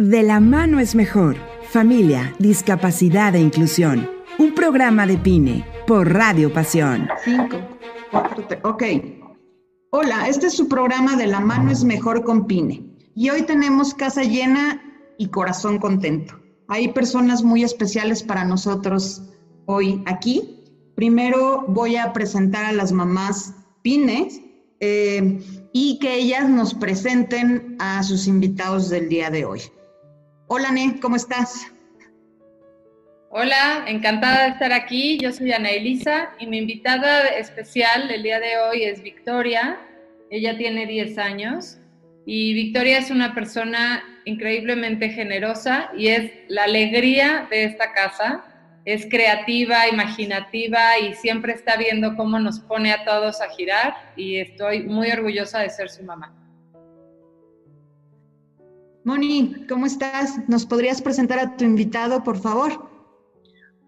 [0.00, 1.36] De la mano es mejor.
[1.68, 4.08] Familia, discapacidad e inclusión.
[4.38, 7.06] Un programa de PINE por Radio Pasión.
[7.22, 7.58] Cinco,
[8.62, 8.82] ok.
[9.90, 12.82] Hola, este es su programa De la mano es mejor con PINE.
[13.14, 14.80] Y hoy tenemos casa llena
[15.18, 16.34] y corazón contento.
[16.68, 19.20] Hay personas muy especiales para nosotros
[19.66, 20.64] hoy aquí.
[20.94, 24.40] Primero voy a presentar a las mamás PINES
[24.80, 25.42] eh,
[25.74, 29.60] y que ellas nos presenten a sus invitados del día de hoy.
[30.52, 31.70] Hola, Ne, ¿cómo estás?
[33.30, 35.16] Hola, encantada de estar aquí.
[35.18, 39.78] Yo soy Ana Elisa y mi invitada especial el día de hoy es Victoria.
[40.28, 41.78] Ella tiene 10 años
[42.26, 48.44] y Victoria es una persona increíblemente generosa y es la alegría de esta casa.
[48.84, 54.40] Es creativa, imaginativa y siempre está viendo cómo nos pone a todos a girar y
[54.40, 56.39] estoy muy orgullosa de ser su mamá.
[59.02, 60.46] Moni, ¿cómo estás?
[60.46, 62.90] ¿Nos podrías presentar a tu invitado, por favor?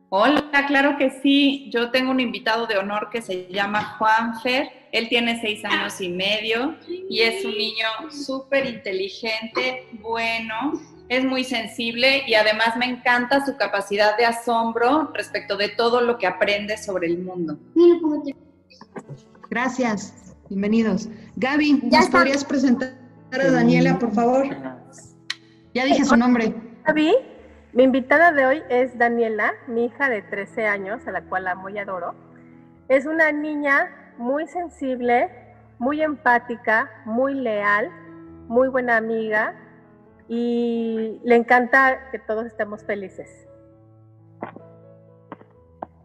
[0.09, 1.70] Hola, claro que sí.
[1.70, 4.69] Yo tengo un invitado de honor que se llama Juan Fer.
[4.91, 6.77] Él tiene seis años y medio
[7.11, 10.73] y es un niño súper inteligente, bueno,
[11.09, 16.19] es muy sensible y además me encanta su capacidad de asombro respecto de todo lo
[16.19, 17.58] que aprende sobre el mundo.
[19.48, 21.08] Gracias, bienvenidos.
[21.36, 22.95] Gaby, ¿nos podrías presentar
[23.33, 24.81] a Daniela, por favor?
[25.75, 26.55] Ya dije su nombre.
[27.75, 31.70] Mi invitada de hoy es Daniela, mi hija de 13 años, a la cual amo
[31.70, 32.14] y adoro.
[32.89, 35.31] Es una niña muy sensible,
[35.79, 37.91] muy empática, muy leal,
[38.48, 39.55] muy buena amiga
[40.29, 43.31] y le encanta que todos estemos felices.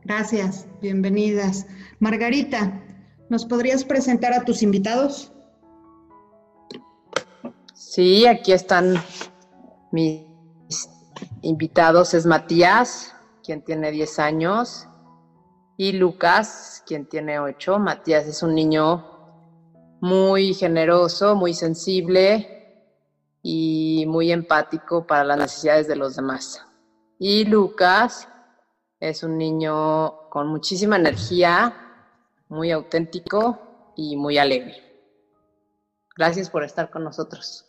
[0.06, 1.68] Gracias, bienvenidas.
[2.00, 2.82] Margarita,
[3.28, 5.34] ¿nos podrías presentar a tus invitados?
[7.74, 8.96] Sí, aquí están
[9.92, 10.26] mis
[11.42, 12.14] invitados.
[12.14, 14.88] Es Matías, quien tiene 10 años,
[15.78, 17.78] y Lucas, quien tiene 8.
[17.78, 19.06] Matías es un niño
[20.02, 22.84] muy generoso, muy sensible
[23.44, 26.64] y muy empático para las necesidades de los demás.
[27.20, 28.28] Y Lucas
[29.00, 31.74] es un niño con muchísima energía,
[32.50, 34.84] muy auténtico y muy alegre.
[36.16, 37.67] Gracias por estar con nosotros.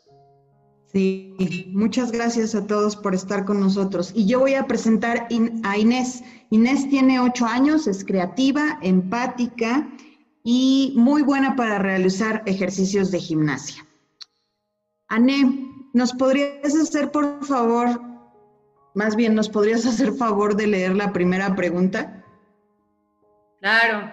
[0.93, 1.35] Sí,
[1.73, 4.11] muchas gracias a todos por estar con nosotros.
[4.15, 5.29] Y yo voy a presentar
[5.63, 6.23] a Inés.
[6.51, 9.87] Inés tiene ocho años, es creativa, empática
[10.43, 13.85] y muy buena para realizar ejercicios de gimnasia.
[15.09, 18.01] Ané, ¿nos podrías hacer por favor,
[18.95, 22.25] más bien, ¿nos podrías hacer favor de leer la primera pregunta?
[23.61, 24.11] Claro.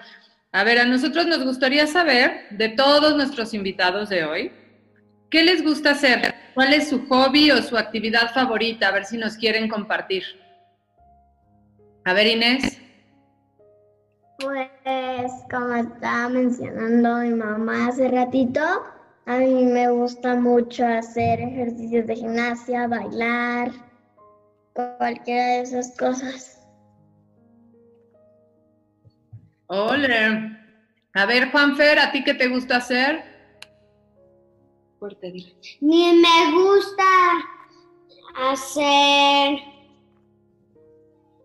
[0.52, 4.52] A ver, a nosotros nos gustaría saber de todos nuestros invitados de hoy,
[5.35, 6.34] ¿qué les gusta hacer?
[6.53, 8.88] ¿Cuál es su hobby o su actividad favorita?
[8.88, 10.23] A ver si nos quieren compartir.
[12.06, 12.79] A ver, Inés.
[14.40, 18.62] Pues como estaba mencionando mi mamá hace ratito,
[19.25, 23.72] a mí me gusta mucho hacer ejercicios de gimnasia, bailar,
[24.72, 26.66] cualquiera de esas cosas.
[29.67, 30.62] Hola.
[31.13, 33.34] A ver, Juanfer, ¿a ti qué te gusta hacer?
[35.82, 37.04] Ni me gusta
[38.36, 39.60] hacer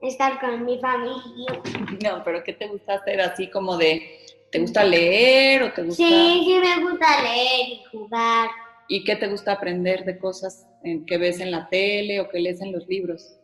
[0.02, 1.60] estar con mi familia.
[2.02, 6.02] No, pero ¿qué te gusta hacer así como de, ¿te gusta leer o te gusta?
[6.02, 8.48] Sí, sí me gusta leer y jugar.
[8.88, 10.66] ¿Y qué te gusta aprender de cosas
[11.06, 13.36] que ves en la tele o que lees en los libros?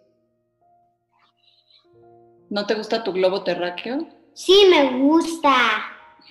[2.48, 4.08] ¿No te gusta tu globo terráqueo?
[4.32, 5.54] Sí, me gusta.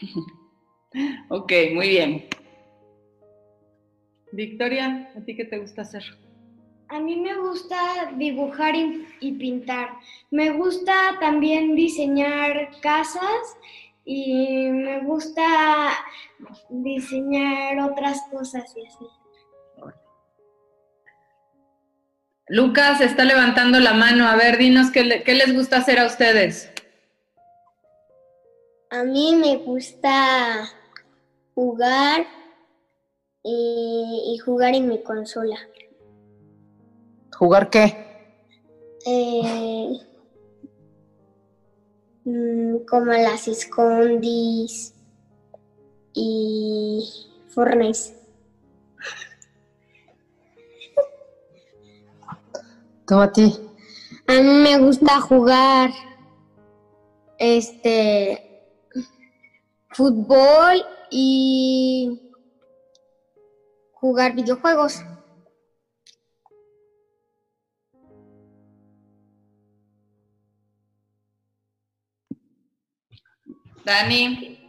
[1.30, 2.28] ok, muy bien.
[4.36, 6.04] Victoria, ¿a ti qué te gusta hacer?
[6.90, 9.90] A mí me gusta dibujar y, pintar.
[10.30, 13.58] Me gusta también diseñar casas
[14.04, 15.94] y me gusta
[16.70, 19.06] diseñar otras cosas y así.
[22.48, 24.28] Lucas está levantando la mano.
[24.28, 26.70] A ver, dinos qué, qué les gusta hacer a ustedes.
[28.92, 30.70] A mí me gusta
[31.56, 32.28] jugar
[33.48, 35.58] y, jugar en mi consola.
[37.38, 37.96] ¿Jugar qué?
[39.06, 40.00] Eh,
[42.26, 44.96] mm, como las escondis
[46.14, 47.08] y
[47.50, 48.16] Fortnite.
[53.08, 53.54] ¿Tú a ti?
[54.26, 55.92] A mí me gusta jugar
[57.38, 58.64] este
[59.90, 62.25] fútbol y
[64.06, 65.04] jugar videojuegos.
[73.84, 74.62] Dani.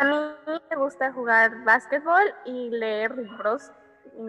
[0.00, 3.70] A mí me gusta jugar básquetbol y leer libros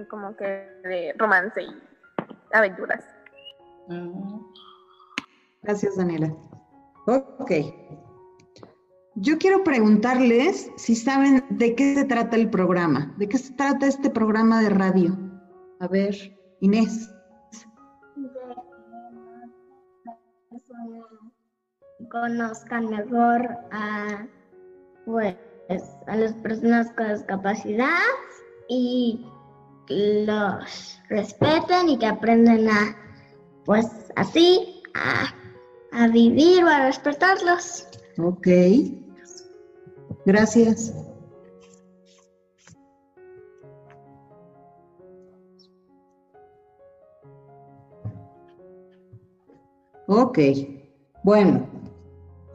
[0.08, 0.46] como que
[0.84, 1.70] de romance y
[2.54, 3.04] aventuras.
[3.88, 4.42] Mm.
[5.64, 6.28] Gracias, Daniela.
[7.08, 7.52] Ok,
[9.18, 13.88] yo quiero preguntarles si saben de qué se trata el programa, de qué se trata
[13.88, 15.18] este programa de radio.
[15.80, 16.16] A ver,
[16.60, 17.10] Inés.
[22.12, 24.28] conozcan mejor a,
[25.06, 25.36] pues,
[26.08, 27.88] a las personas con discapacidad
[28.70, 29.26] y
[29.90, 32.96] los respeten y que aprendan a,
[33.66, 33.86] pues
[34.16, 35.34] así, a,
[35.92, 37.88] a vivir o a respetarlos.
[38.18, 38.48] Ok.
[40.26, 40.92] Gracias.
[50.08, 50.40] Ok.
[51.24, 51.68] Bueno,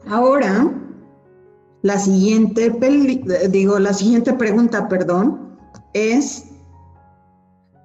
[0.07, 0.71] ahora
[1.81, 5.57] la siguiente peli- digo, la siguiente pregunta, perdón,
[5.93, 6.45] es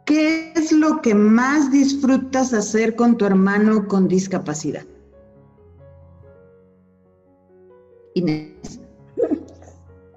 [0.05, 4.85] ¿qué es lo que más disfrutas hacer con tu hermano con discapacidad?
[8.15, 8.81] Inés.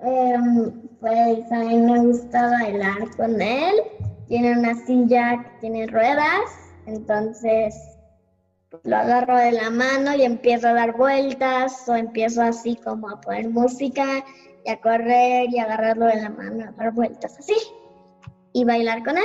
[0.02, 3.76] Em, pues a mí me gusta bailar con él.
[4.28, 7.76] Tiene una silla que tiene ruedas, entonces
[8.70, 13.10] pues, lo agarro de la mano y empiezo a dar vueltas o empiezo así como
[13.10, 14.24] a poner música
[14.64, 17.56] y a correr y agarrarlo de la mano, a dar vueltas así
[18.54, 19.24] y bailar con él.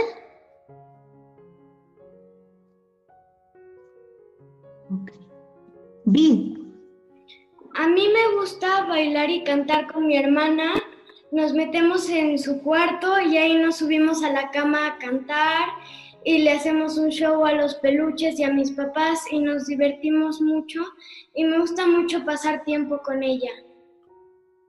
[6.06, 6.63] Vi.
[7.74, 10.74] A mí me gusta bailar y cantar con mi hermana.
[11.32, 15.68] Nos metemos en su cuarto y ahí nos subimos a la cama a cantar
[16.24, 20.40] y le hacemos un show a los peluches y a mis papás y nos divertimos
[20.40, 20.84] mucho
[21.34, 23.50] y me gusta mucho pasar tiempo con ella.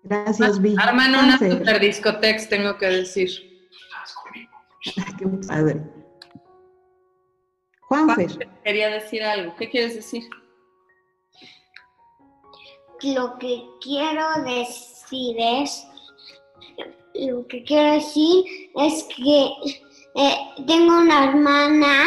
[0.04, 0.76] Gracias, Vi.
[0.80, 1.52] Arman una Juanfer.
[1.52, 3.30] super discotex, tengo que decir.
[5.20, 5.82] Qué padre.
[7.82, 8.50] Juanfer.
[8.64, 9.56] Quería decir algo.
[9.56, 10.24] ¿Qué quieres decir?
[13.14, 15.88] Lo que quiero decir es,
[17.14, 18.44] lo que quiero decir
[18.76, 19.50] es que
[20.16, 20.36] eh,
[20.66, 22.06] tengo una hermana,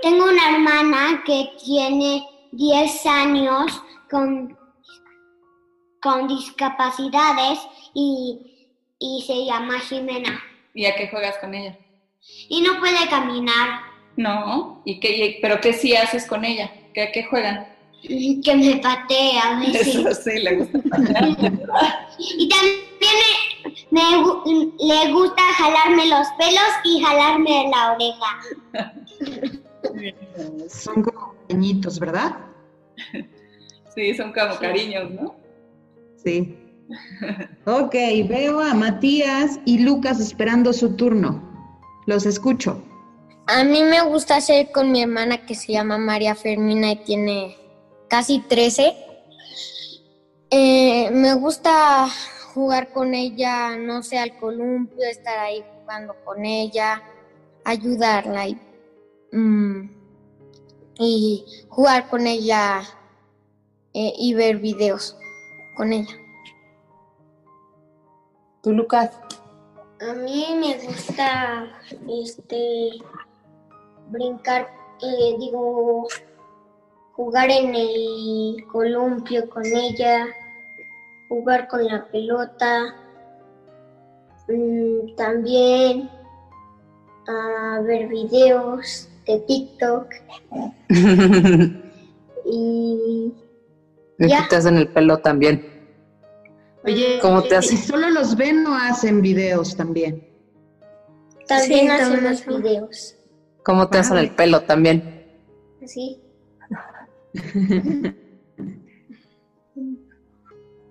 [0.00, 4.56] tengo una hermana que tiene 10 años con,
[6.00, 7.58] con discapacidades
[7.94, 8.68] y,
[9.00, 10.40] y se llama Jimena.
[10.72, 11.76] ¿Y a qué juegas con ella?
[12.48, 13.80] Y no puede caminar,
[14.16, 14.82] No.
[14.84, 16.70] ¿Y qué, ¿Pero qué sí haces con ella?
[16.94, 17.71] ¿Qué, a qué juegan?
[18.02, 19.94] Que me patea a veces.
[19.94, 20.78] Eso sí, le gusta.
[22.18, 22.82] Y también
[23.90, 24.00] me,
[24.78, 28.40] le gusta jalarme los pelos y jalarme la oreja.
[30.68, 32.36] Son como pequeñitos, ¿verdad?
[33.94, 35.36] Sí, son como cariños, ¿no?
[36.22, 36.58] Sí.
[37.66, 37.94] Ok,
[38.28, 41.42] veo a Matías y Lucas esperando su turno.
[42.06, 42.82] Los escucho.
[43.46, 47.56] A mí me gusta hacer con mi hermana que se llama María Fermina y tiene
[48.12, 48.94] casi 13.
[50.50, 52.06] Eh, me gusta
[52.52, 57.02] jugar con ella, no sé, al columpio, estar ahí jugando con ella,
[57.64, 58.60] ayudarla y,
[59.32, 59.90] mm,
[60.98, 62.82] y jugar con ella
[63.94, 65.16] eh, y ver videos
[65.74, 66.14] con ella.
[68.62, 69.18] ¿Tú, Lucas?
[70.06, 72.90] A mí me gusta este
[74.10, 74.70] brincar,
[75.00, 76.06] eh, digo,
[77.14, 80.26] jugar en el columpio con ella,
[81.28, 82.94] jugar con la pelota,
[84.48, 86.10] mm, también
[87.28, 90.06] a ver videos de TikTok
[92.44, 93.32] y
[94.18, 94.46] ¿Y Ya.
[94.48, 95.64] te hacen el pelo también?
[96.84, 97.76] Oye, ¿Cómo te si hace?
[97.76, 100.22] solo los ven o hacen videos también.
[101.46, 102.62] también Sí, hacemos hacemos.
[102.62, 103.16] videos.
[103.64, 105.24] ¿Cómo te hacen el pelo también?
[105.82, 106.20] Así.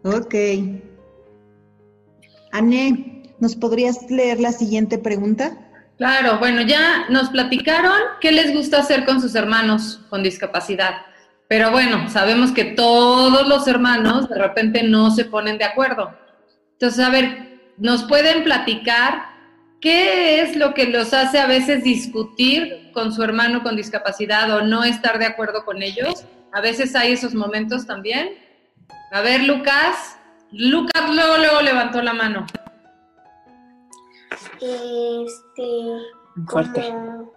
[0.04, 0.34] Ok.
[2.52, 5.58] Ané, ¿nos podrías leer la siguiente pregunta?
[5.98, 11.06] Claro, bueno, ya nos platicaron qué les gusta hacer con sus hermanos con discapacidad.
[11.48, 16.18] Pero bueno, sabemos que todos los hermanos de repente no se ponen de acuerdo.
[16.74, 19.31] Entonces, a ver, ¿nos pueden platicar
[19.82, 24.62] qué es lo que los hace a veces discutir con su hermano con discapacidad o
[24.62, 26.26] no estar de acuerdo con ellos?
[26.54, 28.36] A veces hay esos momentos también.
[29.12, 30.18] A ver, Lucas.
[30.52, 32.46] Lucas luego, luego levantó la mano.
[34.62, 35.68] Este,
[36.48, 36.82] Fuerte.
[36.82, 37.34] como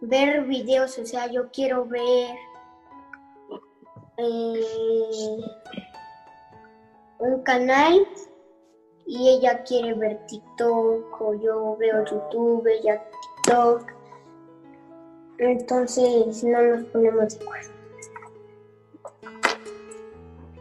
[0.00, 2.36] ver videos, o sea, yo quiero ver
[4.18, 4.62] eh,
[7.18, 8.06] un canal
[9.08, 13.02] y ella quiere ver TikTok o yo veo YouTube, ella
[13.42, 13.90] TikTok.
[15.38, 17.70] Entonces no nos ponemos de acuerdo.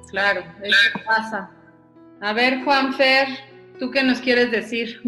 [0.09, 1.51] Claro, eso pasa.
[2.21, 3.27] A ver, Juanfer,
[3.79, 5.01] ¿tú qué nos quieres decir?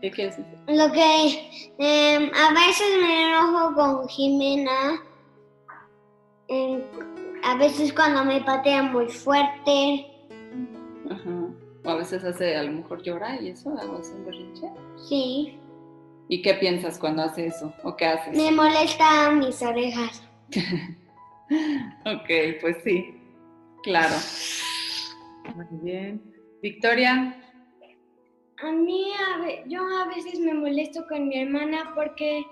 [0.00, 0.58] ¿Qué quieres decir?
[0.66, 1.48] Lo que
[1.78, 5.00] em, a veces me enojo con Jimena.
[6.48, 6.82] em,
[7.44, 10.06] a veces cuando me patea muy fuerte.
[11.08, 11.43] Ajá.
[11.84, 14.66] O a veces hace, a lo mejor llora y eso, hago así un berrinche.
[15.08, 15.58] Sí.
[16.28, 17.72] ¿Y qué piensas cuando hace eso?
[17.82, 18.34] ¿O qué haces?
[18.36, 20.22] Me molesta mis orejas.
[22.06, 22.28] Ok,
[22.62, 23.14] pues sí,
[23.82, 24.14] claro.
[25.54, 26.22] Muy bien.
[26.62, 27.38] Victoria,
[28.62, 32.42] A mí, a ve- yo a veces me molesto con mi hermana porque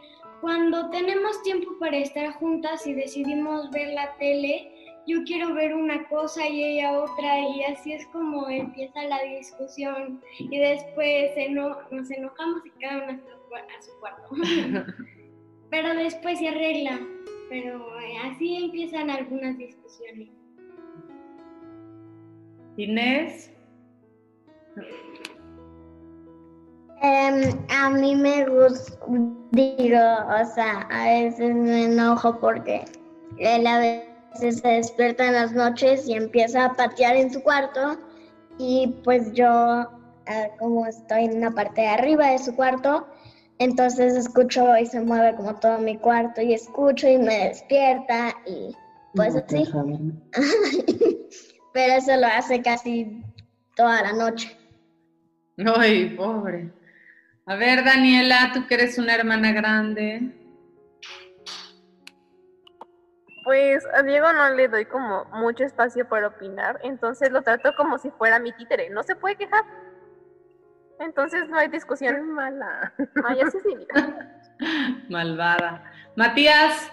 [0.42, 6.06] cuando tenemos tiempo para estar juntas y decidimos ver la tele, yo quiero ver una
[6.08, 12.10] cosa y ella otra y así es como empieza la discusión y después eno- nos
[12.10, 13.06] enojamos y cada
[13.48, 14.28] fue a su cuarto.
[15.70, 17.00] pero después se arregla,
[17.48, 20.28] pero eh, así empiezan algunas discusiones.
[22.76, 23.50] Inés,
[27.04, 28.96] Em, a mí me gusta,
[29.50, 32.84] digo, o sea, a veces me enojo porque
[33.38, 37.98] él a veces se despierta en las noches y empieza a patear en su cuarto
[38.58, 39.88] y pues yo,
[40.26, 43.06] eh, como estoy en una parte de arriba de su cuarto,
[43.58, 48.74] entonces escucho y se mueve como todo mi cuarto y escucho y me despierta y
[49.14, 49.64] pues así.
[51.72, 53.22] Pero eso lo hace casi
[53.76, 54.56] toda la noche.
[55.76, 56.70] ay, pobre.
[57.46, 60.41] A ver, Daniela, tú que eres una hermana grande.
[63.44, 67.98] Pues a Diego no le doy como mucho espacio para opinar, entonces lo trato como
[67.98, 68.90] si fuera mi títere.
[68.90, 69.64] No se puede quejar.
[71.00, 72.30] Entonces no hay discusión.
[72.30, 72.92] mala.
[73.24, 74.38] Ay, así es mi vida.
[75.08, 75.82] Malvada.
[76.14, 76.92] Matías,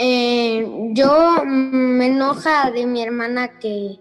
[0.00, 3.98] Eh, yo mm, me enoja de mi hermana que,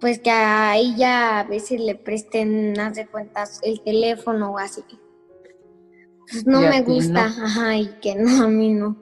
[0.00, 4.84] pues que a ella a veces le presten, haz de cuentas, el teléfono o así.
[6.30, 7.44] Pues no me gusta, no.
[7.44, 8.96] ajá, y que no, a mí no.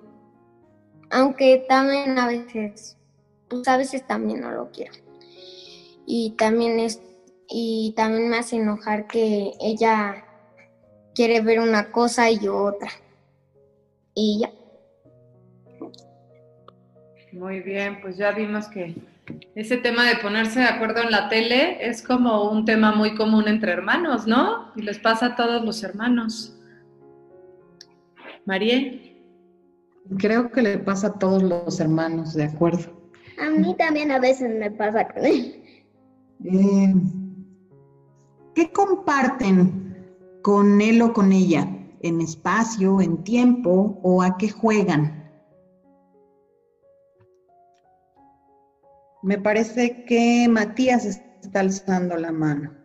[1.11, 2.97] Aunque también a veces,
[3.49, 4.95] pues a veces también no lo quiero.
[6.06, 7.00] Y también es,
[7.49, 10.25] y también me hace enojar que ella
[11.14, 12.90] quiere ver una cosa y yo otra.
[14.14, 14.50] Y ya.
[17.33, 18.95] muy bien, pues ya vimos que
[19.54, 23.49] ese tema de ponerse de acuerdo en la tele es como un tema muy común
[23.49, 24.73] entre hermanos, ¿no?
[24.76, 26.56] Y les pasa a todos los hermanos.
[28.47, 29.07] María,
[30.19, 32.93] Creo que le pasa a todos los hermanos, de acuerdo.
[33.38, 35.62] A mí también a veces me pasa con él.
[36.45, 36.95] Eh,
[38.55, 40.07] ¿Qué comparten
[40.43, 41.69] con él o con ella?
[42.03, 45.25] ¿En espacio, en tiempo o a qué juegan?
[49.23, 52.75] Me parece que Matías está alzando la mano.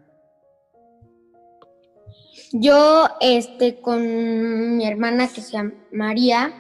[2.54, 6.54] Yo, este, con mi hermana que se llama María,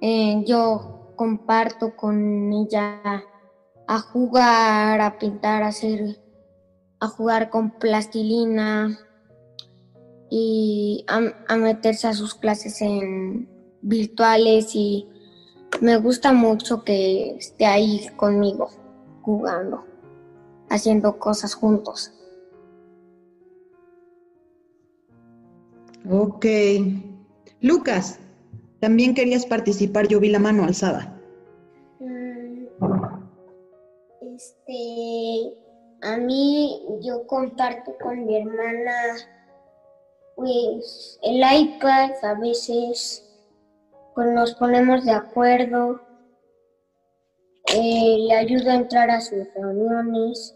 [0.00, 3.02] eh, yo comparto con ella
[3.88, 6.20] a jugar, a pintar, a hacer,
[7.00, 8.96] a jugar con plastilina
[10.30, 13.48] y a, a meterse a sus clases en
[13.82, 15.08] virtuales y
[15.80, 18.68] me gusta mucho que esté ahí conmigo
[19.22, 19.84] jugando,
[20.70, 22.12] haciendo cosas juntos.
[26.10, 26.46] Ok.
[27.60, 28.18] Lucas,
[28.80, 31.20] también querías participar, yo vi la mano alzada.
[32.00, 32.66] Mm,
[34.20, 35.58] Este,
[36.02, 39.16] a mí yo comparto con mi hermana
[40.38, 43.24] pues el iPad a veces
[44.14, 46.00] pues nos ponemos de acuerdo,
[47.74, 50.54] eh, le ayudo a entrar a sus reuniones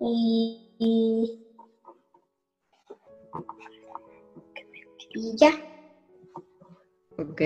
[0.00, 1.41] y, y,
[5.14, 5.50] y ya.
[7.18, 7.40] Ok.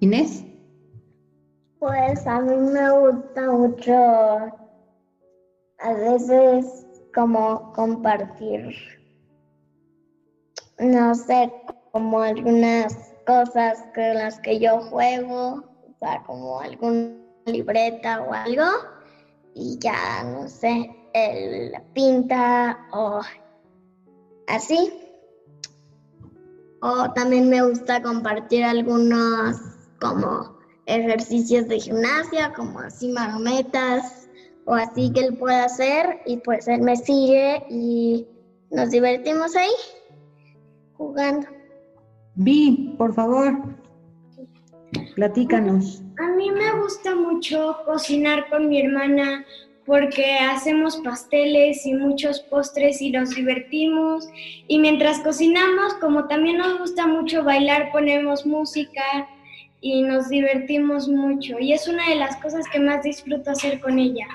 [0.00, 0.44] Inés.
[1.78, 3.92] Pues a mí me gusta mucho
[5.78, 8.72] a veces como compartir,
[10.78, 11.52] no sé,
[11.92, 18.64] como algunas cosas con las que yo juego, o sea, como alguna libreta o algo,
[19.54, 23.20] y ya, no sé, él pinta o
[24.46, 25.11] así.
[26.82, 29.56] O también me gusta compartir algunos
[30.00, 34.28] como ejercicios de gimnasia, como así marometas
[34.64, 38.26] o así que él puede hacer y pues él me sigue y
[38.72, 39.70] nos divertimos ahí
[40.94, 41.46] jugando.
[42.34, 43.52] Vi, por favor,
[45.14, 46.02] platícanos.
[46.18, 49.44] A mí me gusta mucho cocinar con mi hermana
[49.84, 54.28] porque hacemos pasteles y muchos postres y nos divertimos.
[54.68, 59.02] Y mientras cocinamos, como también nos gusta mucho bailar, ponemos música
[59.80, 61.58] y nos divertimos mucho.
[61.58, 64.26] Y es una de las cosas que más disfruto hacer con ella.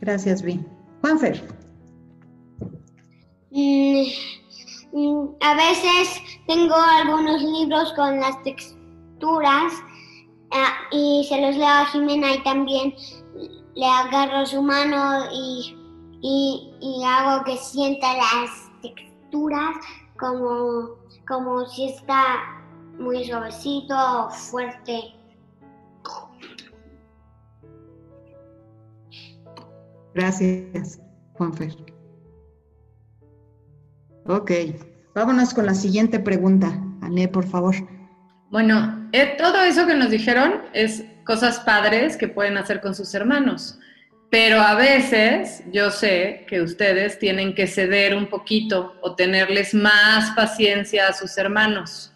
[0.00, 0.60] Gracias, Vi.
[1.00, 1.40] Juanfer.
[3.50, 4.04] Mm,
[4.92, 9.72] mm, a veces tengo algunos libros con las texturas
[10.90, 12.94] y se los leo a Jimena y también
[13.74, 15.76] le agarro su mano y,
[16.20, 19.76] y, y hago que sienta las texturas
[20.18, 22.24] como, como si está
[22.98, 25.14] muy suavecito o fuerte.
[30.14, 31.00] Gracias,
[31.32, 31.74] Juanfer.
[34.26, 34.50] Ok,
[35.14, 36.68] vámonos con la siguiente pregunta.
[37.00, 37.74] Ané, por favor.
[38.50, 43.14] Bueno, eh, todo eso que nos dijeron es cosas padres que pueden hacer con sus
[43.14, 43.78] hermanos,
[44.30, 50.30] pero a veces yo sé que ustedes tienen que ceder un poquito o tenerles más
[50.34, 52.12] paciencia a sus hermanos.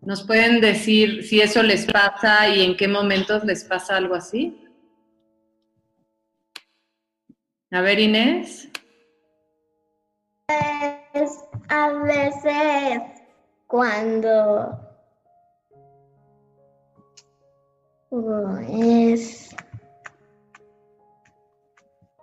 [0.00, 4.62] ¿Nos pueden decir si eso les pasa y en qué momentos les pasa algo así?
[7.72, 8.68] A ver, Inés.
[11.12, 13.02] Es a veces
[13.66, 14.85] cuando
[18.10, 19.54] uh, es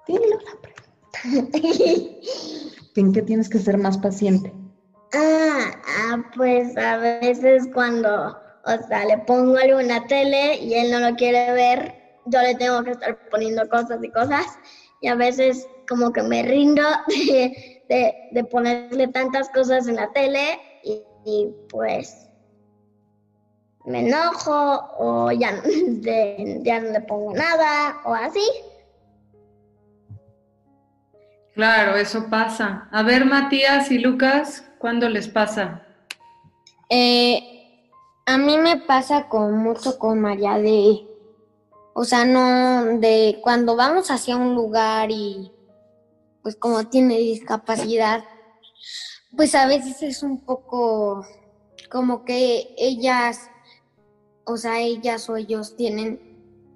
[0.08, 1.20] Dilo la pregunta.
[2.96, 4.54] ¿En qué tienes que ser más paciente?
[5.14, 10.74] Ah, ah, pues a veces cuando, o sea, le pongo algo en la tele y
[10.74, 14.46] él no lo quiere ver, yo le tengo que estar poniendo cosas y cosas
[15.02, 17.52] y a veces como que me rindo de,
[17.90, 22.30] de, de ponerle tantas cosas en la tele y, y, pues
[23.86, 24.54] me enojo
[24.98, 25.62] o ya, no-
[26.02, 28.42] de- ya no le pongo nada o así.
[31.54, 32.88] Claro, eso pasa.
[32.92, 35.86] A ver, Matías y Lucas, ¿cuándo les pasa?
[36.90, 37.40] Eh,
[38.26, 41.06] a mí me pasa con mucho con María de,
[41.94, 45.52] o sea, no, de cuando vamos hacia un lugar y
[46.42, 48.24] pues como tiene discapacidad,
[49.38, 51.26] pues a veces es un poco
[51.92, 53.50] como que ellas,
[54.46, 56.20] o sea, ellas o ellos tienen,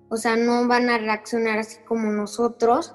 [0.10, 2.94] o sea, no van a reaccionar así como nosotros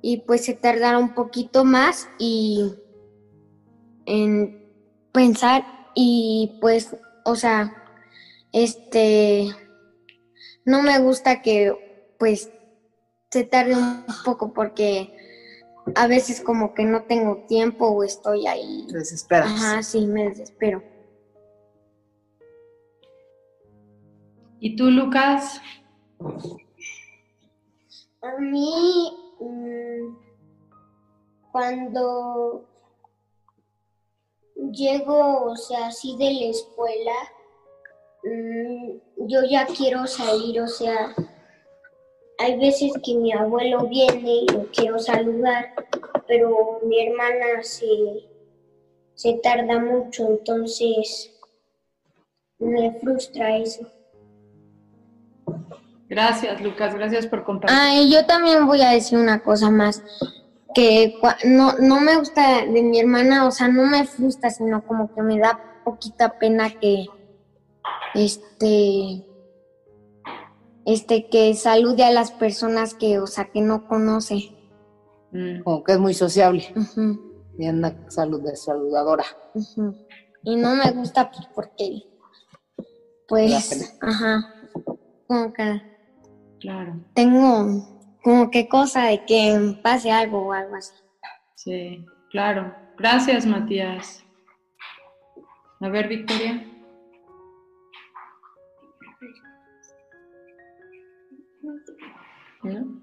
[0.00, 2.74] y pues se tardará un poquito más y
[4.06, 4.62] en
[5.12, 5.64] pensar
[5.94, 7.72] y pues, o sea,
[8.52, 9.48] este,
[10.64, 12.50] no me gusta que pues
[13.30, 15.16] se tarde un poco porque
[15.94, 18.86] a veces como que no tengo tiempo o estoy ahí.
[18.88, 19.50] Te desesperas.
[19.50, 20.82] Ajá, sí, me desespero.
[24.64, 25.60] ¿Y tú, Lucas?
[28.20, 30.16] A mí, mm,
[31.50, 32.64] cuando
[34.70, 37.12] llego, o sea, así de la escuela,
[38.22, 41.12] mm, yo ya quiero salir, o sea,
[42.38, 45.74] hay veces que mi abuelo viene y lo quiero saludar,
[46.28, 48.28] pero mi hermana se,
[49.14, 51.36] se tarda mucho, entonces
[52.60, 53.90] me frustra eso.
[56.12, 57.74] Gracias, Lucas, gracias por compartir.
[57.80, 60.02] Ah, y yo también voy a decir una cosa más,
[60.74, 61.10] que
[61.44, 65.22] no, no me gusta de mi hermana, o sea, no me frustra, sino como que
[65.22, 67.06] me da poquita pena que,
[68.14, 69.24] este,
[70.84, 74.54] este, que salude a las personas que, o sea, que no conoce.
[75.30, 76.74] Mm, Como que es muy sociable.
[76.76, 77.18] Ujú,
[77.56, 79.24] Y anda salud de saludadora.
[80.42, 82.02] Y no me gusta pues porque,
[83.26, 84.46] pues, ajá,
[85.26, 85.91] como que
[86.62, 87.84] claro, tengo
[88.22, 90.94] como que cosa de que pase algo o algo así.
[91.56, 92.74] sí, claro.
[92.96, 94.24] Gracias, Matías.
[95.80, 96.64] A ver, Victoria.
[102.62, 103.02] ¿No?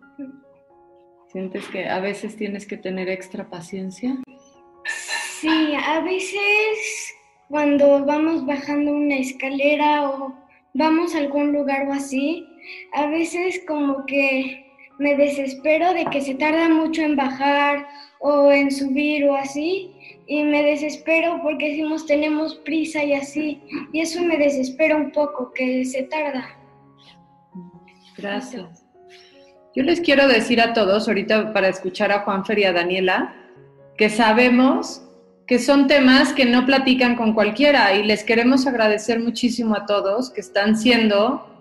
[1.28, 4.18] ¿Sientes que a veces tienes que tener extra paciencia?
[5.42, 7.14] Sí, a veces
[7.50, 10.34] cuando vamos bajando una escalera o
[10.74, 12.48] vamos a algún lugar o así,
[12.94, 14.66] a veces como que
[15.00, 17.88] me desespero de que se tarda mucho en bajar
[18.20, 19.96] o en subir o así
[20.30, 25.52] y me desespero porque decimos tenemos prisa y así, y eso me desespera un poco,
[25.54, 26.48] que se tarda.
[28.16, 28.86] Gracias.
[29.76, 33.36] Yo les quiero decir a todos, ahorita para escuchar a Juanfer y a Daniela,
[33.98, 35.02] que sabemos
[35.48, 40.30] que son temas que no platican con cualquiera y les queremos agradecer muchísimo a todos
[40.30, 41.59] que están siendo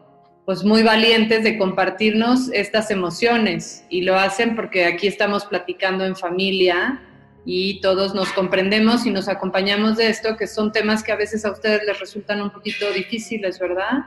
[0.48, 6.16] pues muy valientes de compartirnos estas emociones y lo hacen porque aquí estamos platicando en
[6.16, 7.02] familia
[7.44, 11.44] y todos nos comprendemos y nos acompañamos de esto, que son temas que a veces
[11.44, 14.06] a ustedes les resultan un poquito difíciles, ¿verdad?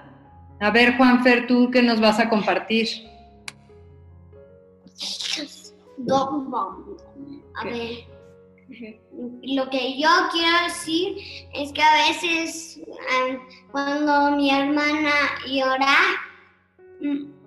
[0.60, 2.88] A ver, Juanfer, ¿tú qué nos vas a compartir?
[7.54, 8.08] A ver,
[9.44, 11.18] lo que yo quiero decir
[11.54, 12.82] es que a veces
[13.72, 15.12] cuando mi hermana
[15.48, 15.98] llora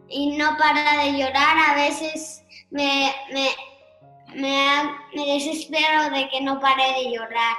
[0.08, 3.48] y no para de llorar, a veces me, me
[4.34, 4.66] me,
[5.14, 7.56] me desespero de que no pare de llorar.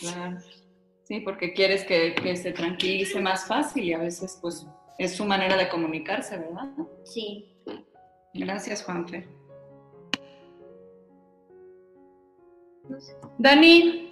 [0.00, 0.38] claro.
[1.04, 4.64] Sí, porque quieres que, que, se tranquilice más fácil y a veces pues
[4.96, 6.68] es su manera de comunicarse, ¿verdad?
[7.04, 7.52] Sí.
[8.32, 9.28] Gracias, Juanfe.
[13.38, 14.08] Dani.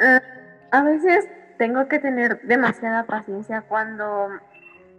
[0.00, 0.20] Uh,
[0.72, 1.28] a veces
[1.58, 4.28] tengo que tener demasiada paciencia cuando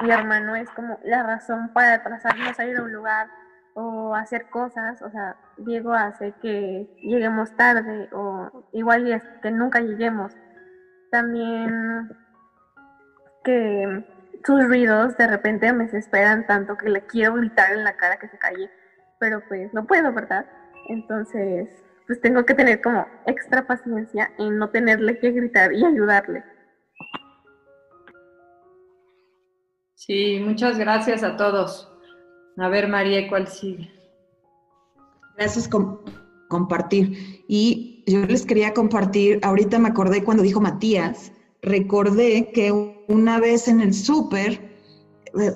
[0.01, 3.27] mi hermano es como la razón para atrasarnos a ir a un lugar
[3.73, 10.33] o hacer cosas, o sea, Diego hace que lleguemos tarde o igual que nunca lleguemos.
[11.11, 12.09] También
[13.43, 14.05] que
[14.45, 18.27] sus ruidos de repente me desesperan tanto que le quiero gritar en la cara que
[18.27, 18.69] se calle,
[19.19, 20.45] pero pues no puedo, ¿verdad?
[20.89, 21.69] Entonces,
[22.09, 26.43] pues tengo que tener como extra paciencia en no tenerle que gritar y ayudarle.
[29.93, 31.87] Sí, muchas gracias a todos.
[32.57, 33.91] A ver, María, ¿cuál sigue?
[35.37, 36.03] Gracias por
[36.47, 37.43] compartir.
[37.47, 42.71] Y yo les quería compartir, ahorita me acordé cuando dijo Matías, recordé que
[43.07, 44.68] una vez en el súper,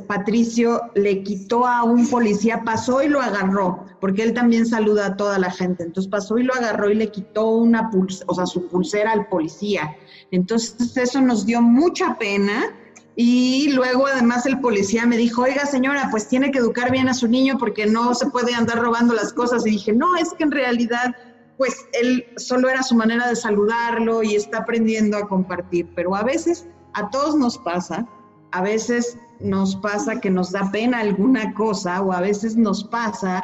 [0.08, 5.18] Patricio le quitó a un policía, pasó y lo agarró, porque él también saluda a
[5.18, 5.84] toda la gente.
[5.84, 9.28] Entonces pasó y lo agarró y le quitó una pulsera, o sea, su pulsera al
[9.28, 9.96] policía.
[10.32, 12.74] Entonces eso nos dio mucha pena
[13.16, 17.14] y luego además el policía me dijo, oiga señora, pues tiene que educar bien a
[17.14, 19.66] su niño porque no se puede andar robando las cosas.
[19.66, 21.16] Y dije, no, es que en realidad,
[21.58, 25.88] pues él solo era su manera de saludarlo y está aprendiendo a compartir.
[25.96, 28.08] Pero a veces a todos nos pasa,
[28.54, 33.44] a veces nos pasa que nos da pena alguna cosa o a veces nos pasa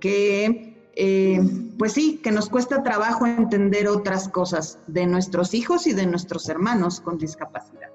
[0.00, 1.40] que, eh,
[1.78, 6.48] pues sí, que nos cuesta trabajo entender otras cosas de nuestros hijos y de nuestros
[6.48, 7.90] hermanos con discapacidad.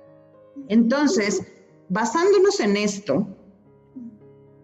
[0.69, 1.43] Entonces,
[1.89, 3.27] basándonos en esto,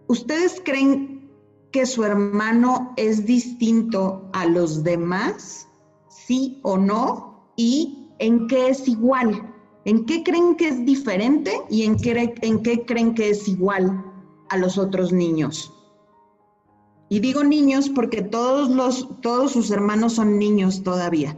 [0.08, 1.30] ¿ustedes creen
[1.72, 5.68] que su hermano es distinto a los demás?
[6.08, 7.52] ¿Sí o no?
[7.58, 9.54] ¿Y en qué es igual?
[9.86, 14.04] ¿En qué creen que es diferente y en qué, en qué creen que es igual
[14.50, 15.74] a los otros niños?
[17.10, 21.36] Y digo niños porque todos, los, todos sus hermanos son niños todavía.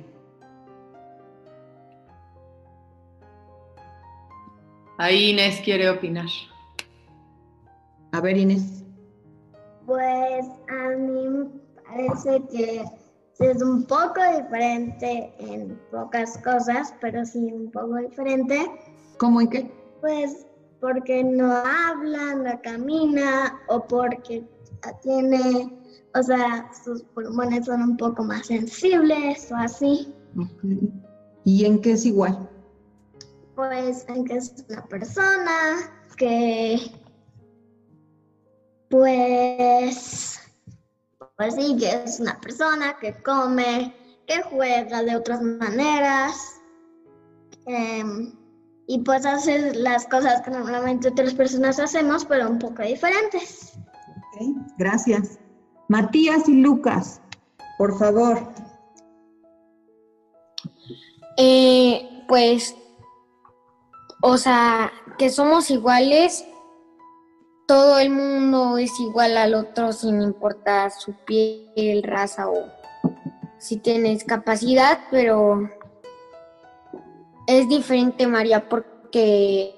[4.98, 6.28] Ahí Inés quiere opinar.
[8.12, 8.84] A ver, Inés.
[9.86, 11.46] Pues a mí me
[11.84, 12.84] parece que
[13.42, 18.72] es un poco diferente en pocas cosas, pero sí un poco diferente.
[19.18, 19.72] ¿Cómo y qué?
[20.00, 20.46] Pues
[20.80, 24.44] porque no habla, no camina o porque
[25.04, 25.72] tiene,
[26.16, 30.14] o sea, sus pulmones son un poco más sensibles o así.
[31.44, 32.50] ¿Y en qué es igual?
[33.56, 35.52] pues en que es una persona
[36.18, 36.80] que
[38.90, 40.40] pues
[41.42, 43.96] pues sí que es una persona que come
[44.28, 46.36] que juega de otras maneras
[47.66, 48.32] em,
[48.86, 53.74] y pues hace las cosas que normalmente otras personas hacemos pero un poco diferentes.
[54.78, 55.40] Gracias.
[55.90, 57.20] Matías y Lucas
[57.80, 58.38] por favor.
[61.38, 62.76] Eh, pues
[64.22, 66.46] o sea, que somos iguales,
[67.72, 72.66] todo el mundo es igual al otro sin importar su piel, raza o
[73.60, 75.70] si tienes capacidad, pero
[77.48, 79.74] es diferente María porque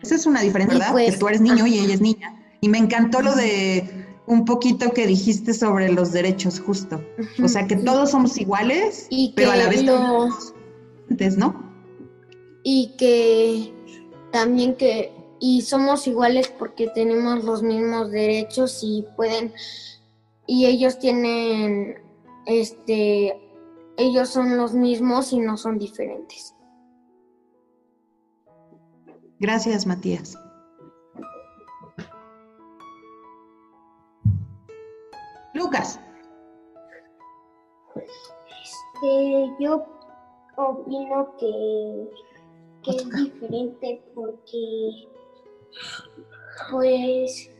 [0.00, 0.96] Esa es una diferencia, ¿verdad?
[0.96, 2.43] Que tú eres niño y ella es niña.
[2.64, 6.98] Y me encantó lo de un poquito que dijiste sobre los derechos justo.
[7.42, 10.28] O sea, que todos somos iguales, Y pero a la vez lo-
[11.04, 11.62] diferentes, ¿no?
[12.62, 13.70] y que
[14.32, 19.52] también que y somos iguales porque tenemos los mismos derechos y pueden
[20.46, 21.96] y ellos tienen
[22.46, 23.38] este
[23.98, 26.54] ellos son los mismos y no son diferentes.
[29.38, 30.38] Gracias, Matías.
[35.54, 36.00] Lucas,
[37.94, 39.86] Este, yo
[40.56, 42.10] opino que,
[42.82, 45.06] que es diferente porque,
[46.72, 47.50] pues,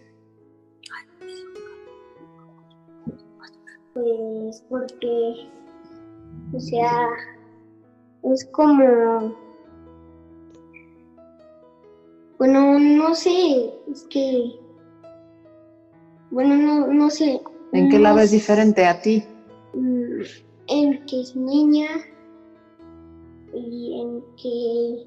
[3.92, 5.48] pues, porque,
[6.52, 7.08] o sea,
[8.24, 9.36] es como,
[12.38, 14.58] bueno, no sé, es que,
[16.32, 17.40] bueno, no, no sé.
[17.74, 19.24] ¿En qué la ves diferente a ti?
[19.72, 20.20] Mm,
[20.68, 21.88] en que es niña
[23.52, 25.06] y en que,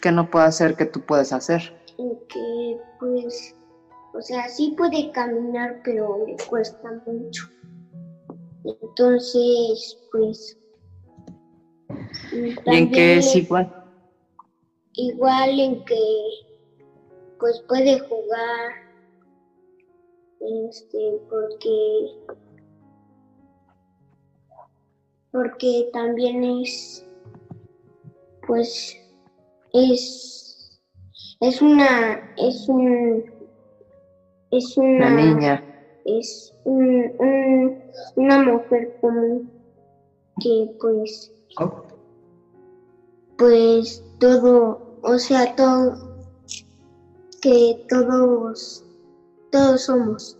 [0.00, 1.60] Que no puedo hacer que tú puedes hacer.
[1.98, 3.54] en que pues,
[4.14, 7.50] o sea, sí puede caminar, pero le cuesta mucho.
[8.64, 10.56] Entonces, pues...
[12.32, 13.68] ¿Y en qué es igual?
[14.92, 16.00] Igual en que,
[17.40, 18.89] pues puede jugar,
[20.40, 22.06] este, porque
[25.32, 27.04] porque también es
[28.46, 28.96] pues
[29.72, 30.80] es
[31.40, 33.24] es una es un
[34.50, 35.64] es una, Una niña.
[36.04, 37.78] es un- un-
[38.16, 39.52] una mujer común
[40.40, 41.32] que pues
[43.38, 45.94] pues todo o sea todo
[47.40, 48.84] que todos
[49.50, 50.38] todos somos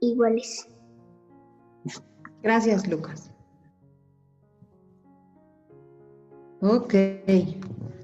[0.00, 0.68] iguales
[2.44, 3.30] gracias, Lucas.
[6.60, 6.94] Ok.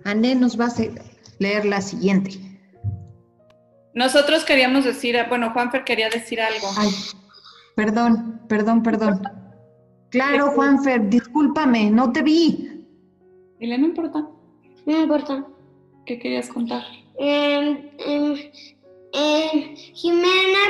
[0.05, 0.75] Ané nos va a
[1.39, 2.33] leer la siguiente.
[3.95, 6.67] Nosotros queríamos decir, bueno, Juanfer quería decir algo.
[6.77, 6.91] Ay,
[7.77, 9.23] perdón, perdón, perdón.
[10.11, 12.87] Claro, Juanfer, discúlpame, no te vi.
[13.59, 14.27] Dile, no importa.
[14.87, 15.47] no importa
[16.07, 16.83] ¿Qué querías contar?
[17.19, 18.35] Em, em,
[19.13, 20.61] em, Jimena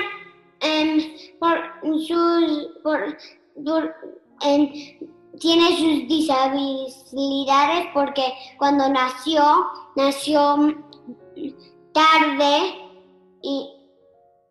[5.40, 9.42] tiene sus disabilidades porque cuando nació
[9.96, 10.76] nació
[11.92, 12.74] tarde
[13.42, 13.70] y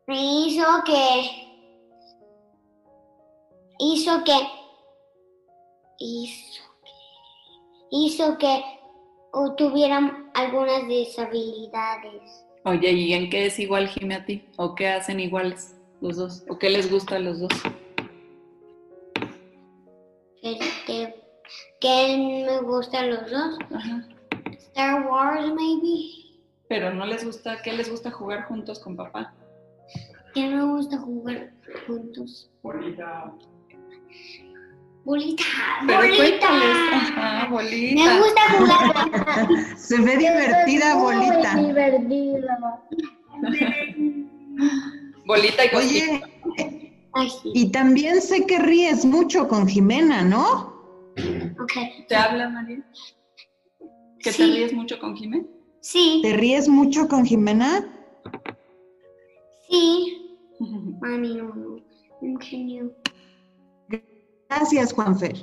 [0.08, 1.47] hizo que
[3.80, 4.47] hizo que
[5.99, 6.89] hizo que
[7.91, 8.63] hizo que
[9.32, 12.48] o tuvieran algunas deshabilidades.
[12.65, 14.45] Oye, ¿y en qué es igual Jime a ti?
[14.57, 16.43] ¿O qué hacen iguales los dos?
[16.49, 17.51] ¿O qué les gusta a los dos?
[20.41, 21.15] Este,
[21.79, 23.57] que me gustan los dos.
[23.73, 24.07] Ajá.
[24.51, 26.39] Star Wars, maybe.
[26.67, 29.33] Pero no les gusta, ¿qué les gusta jugar juntos con papá?
[30.33, 31.51] Que me gusta jugar
[31.87, 32.51] juntos.
[35.05, 35.43] Bolita.
[35.88, 36.17] Pero bolita.
[36.17, 36.77] cuéntales.
[36.93, 38.03] Ajá, bolita.
[38.05, 39.47] Me gusta jugar.
[39.77, 41.55] Se ve divertida, bolita.
[41.55, 42.81] divertida.
[45.25, 45.75] Bolita y.
[45.75, 46.21] Oye,
[47.53, 50.73] y también sé que ríes mucho con Jimena, ¿no?
[51.62, 51.73] Ok.
[52.07, 52.83] ¿Te habla, María?
[54.19, 54.38] ¿Que Sí.
[54.38, 55.45] te ríes mucho con Jime?
[55.81, 57.88] Sí, ¿Te ríes mucho con Jimena?
[59.69, 60.15] sí.
[61.01, 61.79] Mami, no, no.
[64.49, 65.35] Gracias, Juanfer.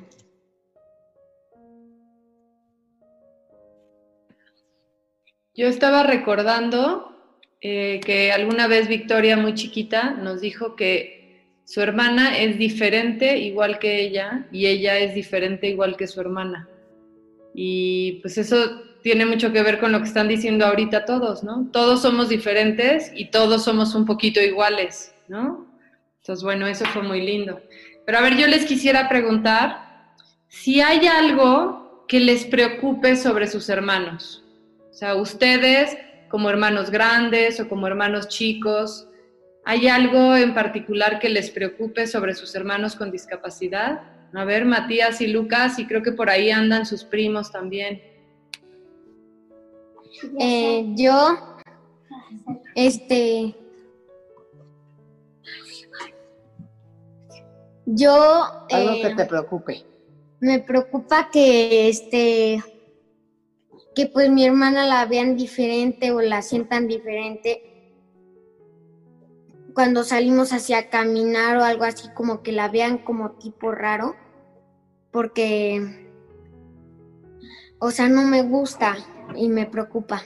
[5.55, 7.17] Yo estaba recordando
[7.61, 11.17] eh, que alguna vez Victoria, muy chiquita, nos dijo que
[11.65, 16.69] su hermana es diferente igual que ella y ella es diferente igual que su hermana.
[17.55, 21.69] Y pues eso tiene mucho que ver con lo que están diciendo ahorita todos, ¿no?
[21.73, 25.67] Todos somos diferentes y todos somos un poquito iguales, ¿no?
[26.19, 27.61] Entonces, bueno, eso fue muy lindo.
[28.07, 30.15] Pero a ver, yo les quisiera preguntar
[30.49, 34.45] si hay algo que les preocupe sobre sus hermanos.
[34.91, 35.99] O sea, ustedes
[36.31, 39.09] como hermanos grandes o como hermanos chicos,
[39.65, 44.03] ¿hay algo en particular que les preocupe sobre sus hermanos con discapacidad?
[44.33, 48.03] A ver, Matías y Lucas, y creo que por ahí andan sus primos también.
[50.39, 51.59] Eh, yo,
[52.75, 53.55] este,
[57.87, 59.85] yo Algo eh, que te preocupe.
[60.41, 62.63] me preocupa que, este,
[63.95, 67.63] que pues mi hermana la vean diferente o la sientan diferente
[69.77, 74.17] cuando salimos hacia caminar o algo así, como que la vean como tipo raro,
[75.11, 75.83] porque,
[77.79, 78.97] o sea, no me gusta
[79.35, 80.23] y me preocupa.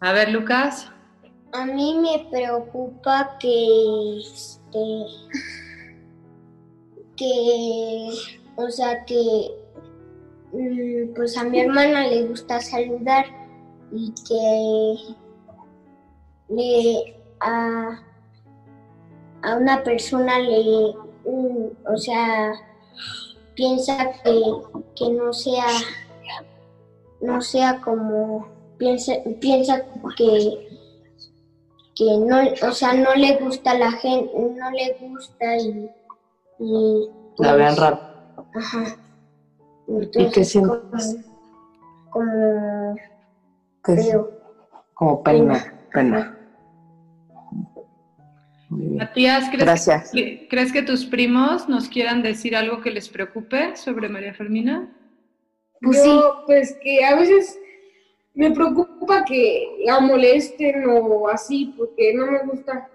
[0.00, 0.90] A ver, Lucas.
[1.56, 5.06] A mí me preocupa que, este,
[7.16, 8.08] que,
[8.56, 9.56] o sea, que,
[10.52, 13.24] mm, pues a mi hermana le gusta saludar
[13.90, 15.14] y que
[16.50, 18.02] le, a,
[19.40, 22.52] a una persona le, mm, o sea,
[23.54, 24.42] piensa que,
[24.94, 25.68] que no sea,
[27.22, 29.82] no sea como, piensa, piensa
[30.18, 30.65] que
[31.96, 35.90] que no, o sea, no le gusta a la gente, no le gusta y...
[36.60, 38.00] y la vean pues, raro.
[38.54, 38.96] Ajá.
[39.88, 41.16] ¿Y qué sientes?
[42.10, 42.96] Como...
[43.82, 44.30] ¿Qué feo.
[44.94, 46.38] Como pena, pena.
[48.68, 50.10] Matías, ¿crees, Gracias.
[50.12, 54.92] Que, ¿crees que tus primos nos quieran decir algo que les preocupe sobre María Fermina?
[55.80, 57.58] Pues Yo, pues que a veces
[58.36, 62.88] me preocupa que la molesten o así, porque no me gusta.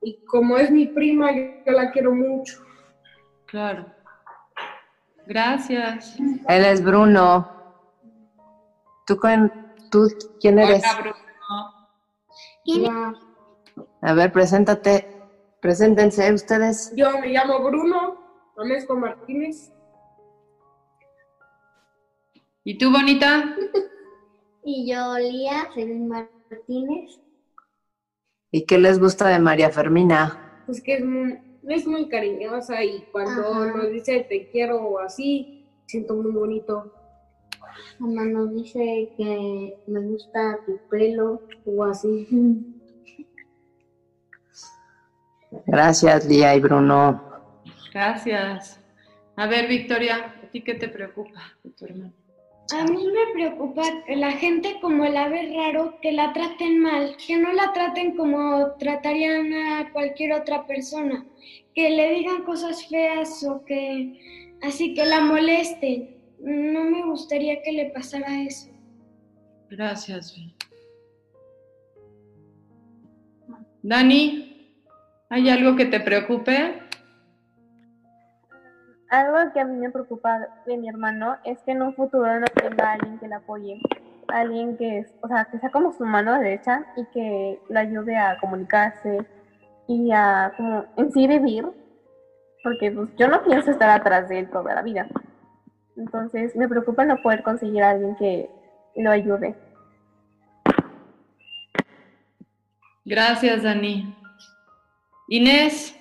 [0.00, 2.64] Y como es mi prima, yo la quiero mucho.
[3.44, 3.84] Claro.
[5.26, 6.16] Gracias.
[6.48, 7.46] Él es Bruno.
[9.06, 9.52] ¿Tú, con,
[9.90, 10.08] tú
[10.40, 10.82] quién eres?
[10.82, 11.14] Hola,
[12.64, 13.18] Bruno.
[14.00, 15.12] A ver, preséntate.
[15.60, 16.92] Preséntense ustedes.
[16.96, 18.16] Yo me llamo Bruno
[18.56, 19.70] Amesco Martínez.
[22.64, 23.54] ¿Y tú, bonita?
[24.68, 27.20] Y yo, Lía Fermín Martínez.
[28.50, 30.64] ¿Y qué les gusta de María Fermina?
[30.66, 33.76] Pues que es muy, es muy cariñosa y cuando Ajá.
[33.76, 36.92] nos dice te quiero o así, siento muy bonito.
[38.00, 42.26] Mamá nos dice que me gusta tu pelo o así.
[45.64, 47.22] Gracias, Lía y Bruno.
[47.94, 48.80] Gracias.
[49.36, 52.25] A ver, Victoria, ¿a ti qué te preocupa de tu hermano?
[52.72, 57.36] A mí me preocupa la gente como la ve raro, que la traten mal, que
[57.36, 61.24] no la traten como tratarían a cualquier otra persona,
[61.74, 66.16] que le digan cosas feas o que así que la molesten.
[66.40, 68.68] No me gustaría que le pasara eso.
[69.70, 70.34] Gracias.
[73.82, 74.74] Dani,
[75.28, 76.85] ¿hay algo que te preocupe?
[79.08, 82.46] Algo que a mí me preocupa de mi hermano es que en un futuro no
[82.46, 83.80] tenga alguien que le apoye,
[84.28, 88.16] alguien que, es, o sea, que sea como su mano derecha y que le ayude
[88.16, 89.24] a comunicarse
[89.86, 91.66] y a como en sí vivir,
[92.64, 95.06] porque pues yo no pienso estar atrás de él toda la vida.
[95.96, 98.50] Entonces me preocupa no poder conseguir a alguien que
[98.96, 99.54] lo ayude.
[103.04, 104.12] Gracias, Dani.
[105.28, 105.95] Inés,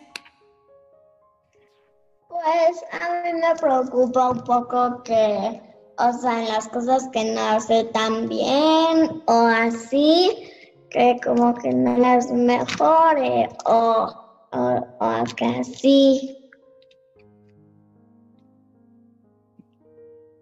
[2.36, 5.62] Pues a mí me preocupa un poco que,
[5.98, 10.52] o sea, en las cosas que no hace tan bien o así,
[10.90, 14.14] que como que no las mejore o,
[14.52, 16.38] o, o que así.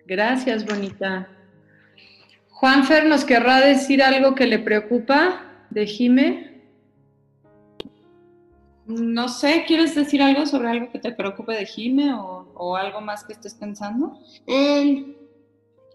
[0.08, 1.30] gracias, bonita.
[2.50, 6.53] Juanfer, ¿nos querrá decir algo que le preocupa de Jime?
[8.86, 13.00] No sé, ¿quieres decir algo sobre algo que te preocupe de Jime o, o algo
[13.00, 14.20] más que estés pensando?
[14.46, 15.16] Em,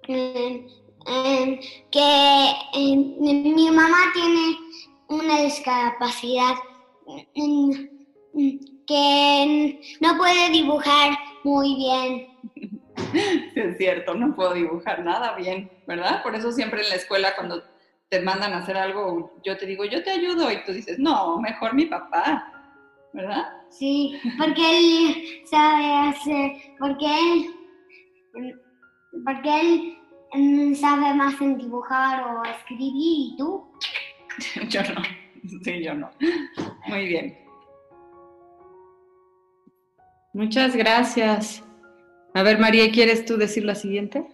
[0.07, 0.67] em,
[1.07, 4.57] em, que em, mi mamá tiene
[5.09, 6.55] una discapacidad
[8.87, 12.29] que no puede dibujar muy bien.
[13.55, 16.23] Sí, es cierto, no puedo dibujar nada bien, ¿verdad?
[16.23, 17.63] Por eso siempre en la escuela cuando
[18.11, 21.39] te mandan a hacer algo, yo te digo, yo te ayudo y tú dices, no,
[21.41, 22.58] mejor mi papá,
[23.13, 23.45] ¿verdad?
[23.71, 28.61] Sí, porque él sabe hacer, porque él,
[29.25, 29.99] porque él
[30.33, 33.65] em, sabe más en dibujar o escribir y tú.
[34.69, 35.03] Yo no,
[35.65, 36.11] sí, yo no.
[36.87, 37.37] Muy bien.
[40.33, 41.65] Muchas gracias.
[42.35, 44.25] A ver, María, ¿quieres tú decir la siguiente?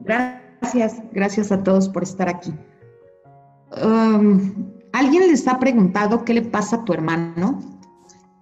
[0.00, 2.52] Gracias, gracias a todos por estar aquí.
[4.92, 7.60] ¿Alguien les ha preguntado qué le pasa a tu hermano?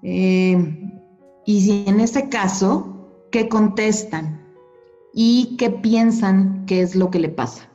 [0.02, 0.90] Eh,
[1.46, 4.40] y si en ese caso, ¿qué contestan?
[5.12, 7.68] ¿Y qué piensan que es lo que le pasa?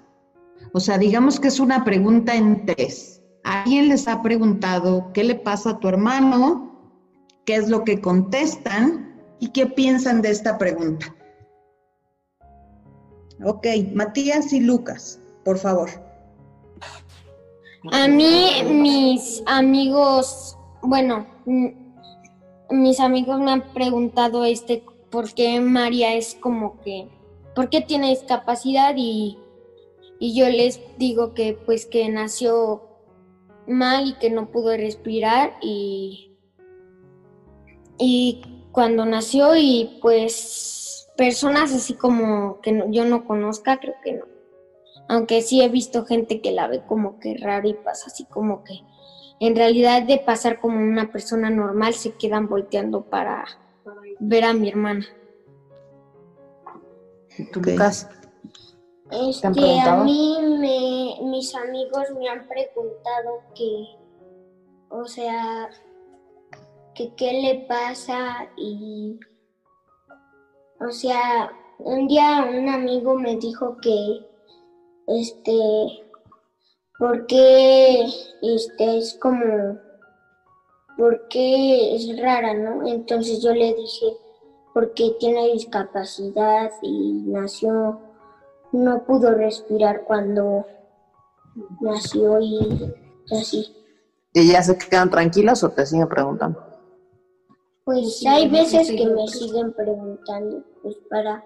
[0.73, 3.21] O sea, digamos que es una pregunta en tres.
[3.43, 6.93] ¿Alguien les ha preguntado qué le pasa a tu hermano?
[7.45, 9.21] ¿Qué es lo que contestan?
[9.39, 11.15] ¿Y qué piensan de esta pregunta?
[13.43, 16.04] Ok, Matías y Lucas, por favor.
[17.91, 21.27] A mí, mis amigos, bueno,
[22.69, 27.07] mis amigos me han preguntado este, ¿por qué María es como que,
[27.55, 28.95] ¿por qué tiene discapacidad?
[28.97, 29.37] Y,
[30.19, 32.83] y yo les digo que pues que nació
[33.67, 36.31] mal y que no pudo respirar y,
[37.97, 44.34] y cuando nació y pues personas así como que yo no conozca, creo que no.
[45.07, 48.63] Aunque sí he visto gente que la ve como que raro y pasa así como
[48.63, 48.81] que
[49.39, 53.45] en realidad de pasar como una persona normal se quedan volteando para
[54.19, 55.05] ver a mi hermana.
[57.37, 58.09] ¿Y tú, Lucas?
[59.11, 59.47] Este,
[59.81, 63.85] a mí me, mis amigos me han preguntado que,
[64.89, 65.69] o sea,
[66.95, 69.19] que qué le pasa y,
[70.79, 74.25] o sea, un día un amigo me dijo que,
[75.07, 75.57] este,
[76.97, 78.05] porque,
[78.41, 79.77] este, es como,
[80.97, 82.87] porque es rara, ¿no?
[82.87, 84.17] Entonces yo le dije,
[84.73, 87.99] porque tiene discapacidad y nació
[88.75, 90.65] no pudo respirar cuando
[91.79, 92.93] nació y
[93.31, 93.75] así.
[94.33, 96.61] ¿Y ya se quedan tranquilas o te siguen preguntando?
[97.85, 101.43] Pues hay veces que me siguen preguntando, pues para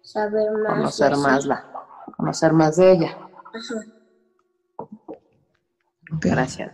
[0.00, 0.72] saber más.
[0.72, 1.70] Conocer más la,
[2.22, 3.18] conocer más de ella.
[3.52, 3.84] Ajá.
[6.20, 6.72] Gracias.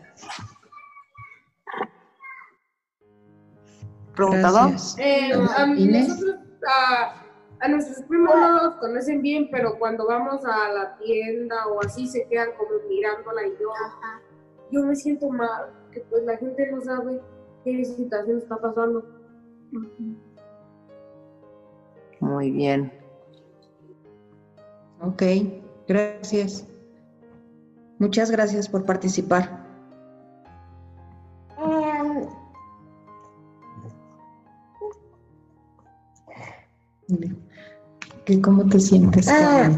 [4.15, 4.69] ¿Preguntado?
[4.99, 6.37] Eh, nosotros,
[7.61, 12.07] a nuestros primos no los conocen bien, pero cuando vamos a la tienda o así
[12.07, 13.71] se quedan como mirándola y yo,
[14.71, 17.23] yo me siento mal, que pues la gente no sabe
[17.65, 19.03] qué situación está pasando.
[22.21, 22.98] Muy bien.
[25.01, 25.23] Ok,
[25.87, 26.65] gracias.
[27.99, 29.69] Muchas gracias por participar.
[38.43, 39.29] ¿Cómo te sientes?
[39.29, 39.71] Ah.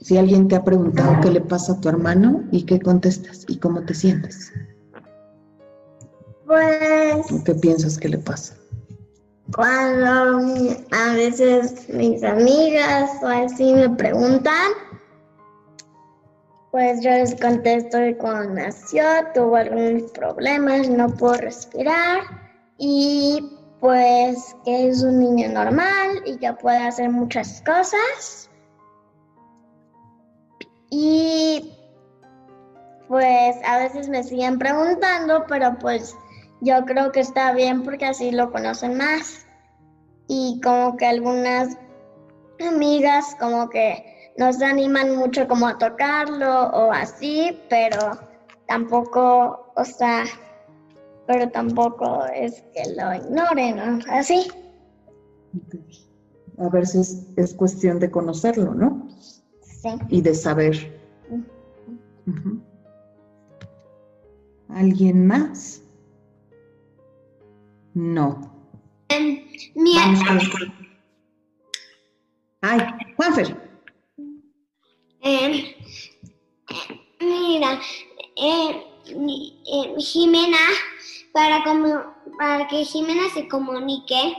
[0.00, 3.58] Si alguien te ha preguntado qué le pasa a tu hermano y qué contestas y
[3.58, 4.52] cómo te sientes.
[6.46, 7.26] Pues...
[7.44, 8.54] ¿Qué piensas que le pasa?
[9.56, 14.72] Cuando a veces mis amigas o así me preguntan,
[16.72, 19.02] pues yo les contesto que cuando nació
[19.32, 22.20] tuvo algunos problemas, no puedo respirar
[22.76, 23.50] y
[23.80, 28.50] pues que es un niño normal y que puede hacer muchas cosas.
[30.90, 31.72] Y
[33.08, 36.14] pues a veces me siguen preguntando, pero pues
[36.60, 39.45] yo creo que está bien porque así lo conocen más.
[40.28, 41.76] Y como que algunas
[42.60, 48.18] amigas como que nos animan mucho como a tocarlo o así, pero
[48.66, 50.24] tampoco, o sea,
[51.26, 53.98] pero tampoco es que lo ignoren, ¿no?
[54.10, 54.48] Así.
[56.58, 59.08] A veces es cuestión de conocerlo, ¿no?
[59.60, 59.90] Sí.
[60.08, 61.00] Y de saber.
[64.68, 65.82] ¿Alguien más?
[67.94, 68.55] No.
[69.74, 70.02] Mira.
[72.62, 72.80] Ay,
[73.16, 73.66] Juanfer.
[75.20, 75.76] Eh,
[77.20, 77.80] mira,
[78.36, 80.58] eh, eh, Jimena
[81.32, 84.36] para, como, para que Jimena se comunique,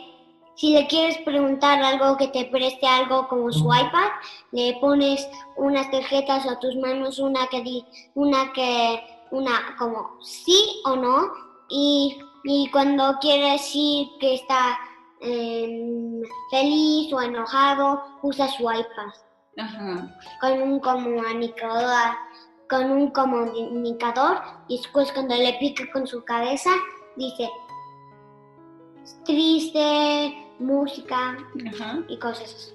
[0.56, 4.10] si le quieres preguntar algo que te preste algo como su iPad,
[4.52, 9.00] le pones unas tarjetas a tus manos, una que di, una que,
[9.30, 11.32] una como sí o no,
[11.70, 12.18] y,
[12.50, 14.80] y cuando quiere decir que está
[15.20, 19.12] em, feliz o enojado, usa su iPad.
[20.40, 22.16] Con un comunicador
[22.70, 26.70] con un comunicador y después cuando le pica con su cabeza
[27.16, 27.50] dice
[29.26, 31.38] triste, música
[32.08, 32.74] y cosas así.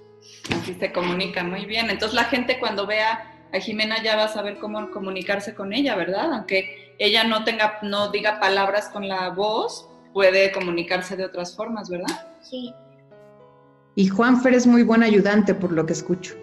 [0.55, 1.91] Así se comunica muy bien.
[1.91, 5.95] Entonces la gente cuando vea a Jimena ya va a saber cómo comunicarse con ella,
[5.95, 6.33] ¿verdad?
[6.33, 11.91] Aunque ella no tenga, no diga palabras con la voz, puede comunicarse de otras formas,
[11.91, 12.29] ¿verdad?
[12.41, 12.73] Sí.
[13.97, 16.35] Y Juanfer es muy buen ayudante por lo que escucho.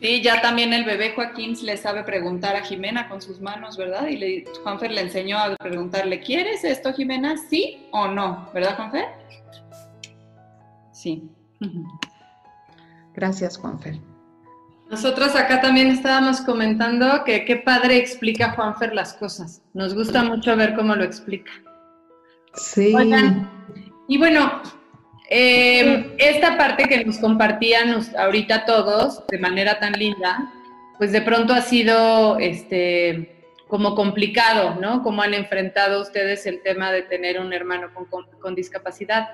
[0.00, 4.06] Sí, ya también el bebé Joaquín le sabe preguntar a Jimena con sus manos, ¿verdad?
[4.08, 7.36] Y le, Juanfer le enseñó a preguntarle, ¿quieres esto, Jimena?
[7.36, 8.48] ¿Sí o no?
[8.54, 9.08] ¿Verdad, Juanfer?
[10.92, 11.30] Sí.
[13.14, 13.98] Gracias, Juanfer.
[14.90, 19.62] Nosotros acá también estábamos comentando que qué padre explica Juanfer las cosas.
[19.74, 21.52] Nos gusta mucho ver cómo lo explica.
[22.54, 22.94] Sí.
[24.08, 24.62] y bueno,
[25.28, 30.52] Eh, esta parte que nos compartían ahorita todos de manera tan linda,
[30.98, 35.02] pues de pronto ha sido este, como complicado, ¿no?
[35.02, 39.28] Cómo han enfrentado ustedes el tema de tener un hermano con, discapacidad.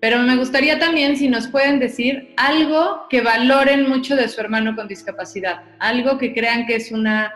[0.00, 4.74] Pero me gustaría también si nos pueden decir algo que valoren mucho de su hermano
[4.74, 7.34] con discapacidad, algo que crean que es una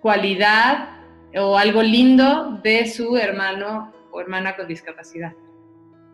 [0.00, 0.88] cualidad
[1.36, 5.32] o algo lindo de su hermano o hermana con discapacidad.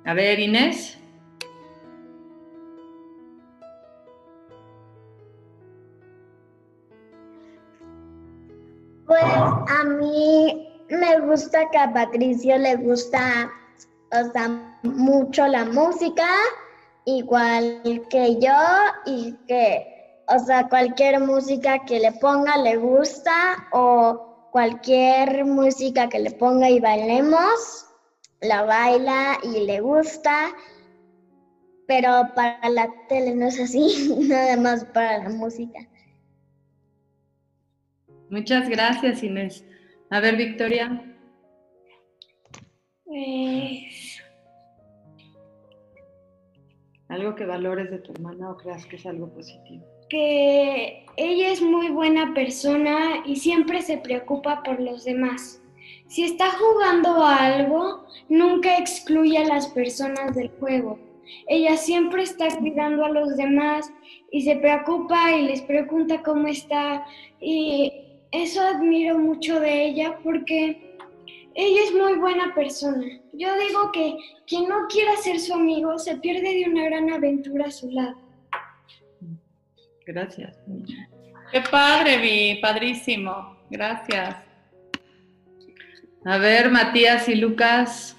[0.05, 0.99] A ver, Inés.
[9.07, 13.51] Pues a mí me gusta que a Patricio le gusta,
[14.13, 16.29] o sea, mucho la música,
[17.05, 18.53] igual que yo,
[19.07, 26.21] y que, o sea, cualquier música que le ponga le gusta, o cualquier música que
[26.21, 27.87] le ponga y bailemos,
[28.41, 30.53] la baila y le gusta,
[31.87, 35.81] pero para la tele no es así, nada más para la música.
[38.31, 39.65] Muchas gracias, Inés.
[40.11, 41.03] A ver, Victoria.
[43.05, 44.21] Pues,
[47.09, 49.85] algo que valores de tu hermana o creas que es algo positivo.
[50.09, 55.63] Que ella es muy buena persona y siempre se preocupa por los demás.
[56.09, 60.99] Si está jugando a algo, nunca excluye a las personas del juego.
[61.49, 63.93] Ella siempre está cuidando a los demás
[64.31, 67.05] y se preocupa y les pregunta cómo está
[67.41, 67.93] y
[68.31, 70.86] eso admiro mucho de ella porque
[71.57, 73.07] ella es muy buena persona.
[73.33, 77.67] Yo digo que quien no quiera ser su amigo se pierde de una gran aventura
[77.67, 78.17] a su lado.
[80.07, 80.57] Gracias.
[81.51, 83.57] Qué padre, Vi, padrísimo.
[83.71, 84.37] Gracias.
[86.25, 88.17] A ver, Matías y Lucas.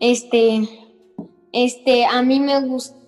[0.00, 0.68] Este,
[1.52, 3.04] este, a mí me gusta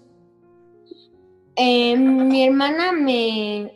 [1.56, 3.72] eh, mi hermana me...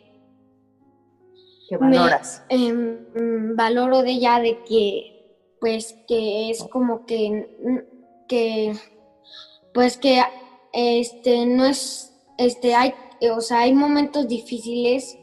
[1.71, 2.43] ¿Qué valoras?
[2.49, 7.47] Em, valoro de ella de que, pues, que es como que,
[8.27, 8.73] que,
[9.73, 10.21] pues que,
[10.73, 12.93] este, no es, este, hay,
[13.33, 15.17] o sea, hay momentos difíciles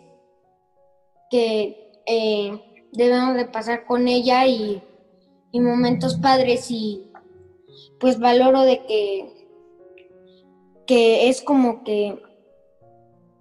[1.30, 4.82] que eh, debemos de pasar con ella y,
[5.52, 7.12] y momentos padres y,
[8.00, 9.48] pues, valoro de que,
[10.86, 12.22] que es como que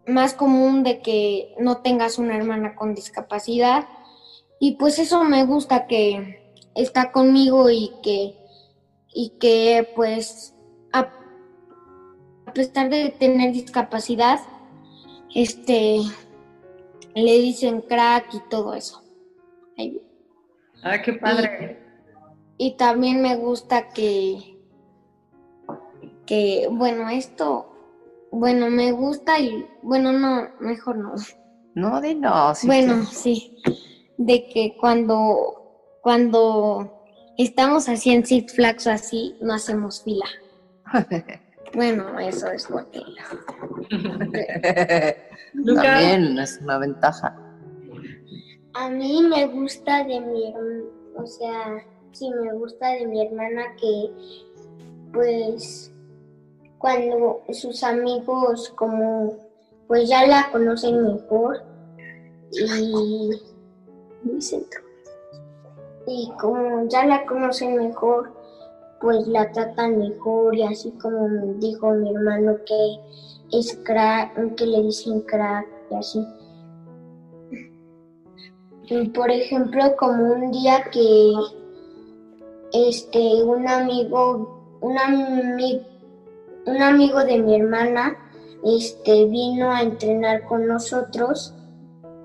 [0.07, 3.87] más común de que no tengas una hermana con discapacidad.
[4.59, 8.35] Y pues eso me gusta que está conmigo y que,
[9.13, 10.55] y que pues
[10.93, 11.11] a,
[12.53, 14.39] pesar de tener discapacidad,
[15.35, 15.99] este,
[17.13, 19.03] le dicen crack y todo eso.
[20.81, 21.79] Ah, qué padre.
[22.57, 24.57] Y, y también me gusta que,
[26.25, 27.76] que, bueno, esto
[28.37, 31.15] bueno, me gusta y bueno, no, mejor no.
[31.75, 32.53] No, de no.
[32.63, 33.57] bueno, sí.
[34.17, 36.91] De que cuando, cuando
[37.37, 40.25] estamos así en Six Flags así, no hacemos fila.
[41.73, 43.01] bueno, eso es porque.
[45.65, 47.35] También es una ventaja.
[48.73, 50.53] A mí me gusta de mi
[51.15, 54.11] o sea, sí me gusta de mi hermana que
[55.13, 55.91] pues
[56.77, 59.35] cuando sus amigos como
[59.87, 61.63] pues ya la conocen mejor
[62.51, 63.31] y
[66.07, 68.31] y como ya la conocen mejor
[69.01, 71.27] pues la tratan mejor y así como
[71.59, 76.25] dijo mi hermano que es crack, que le dicen crack y así.
[79.13, 81.33] por ejemplo, como un día que
[82.73, 85.86] este un amigo, un amigo
[86.67, 88.17] un amigo de mi hermana
[88.63, 91.53] este, vino a entrenar con nosotros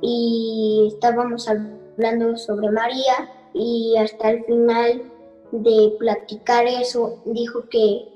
[0.00, 5.02] y estábamos hablando sobre María y hasta el final
[5.52, 8.08] de platicar eso dijo que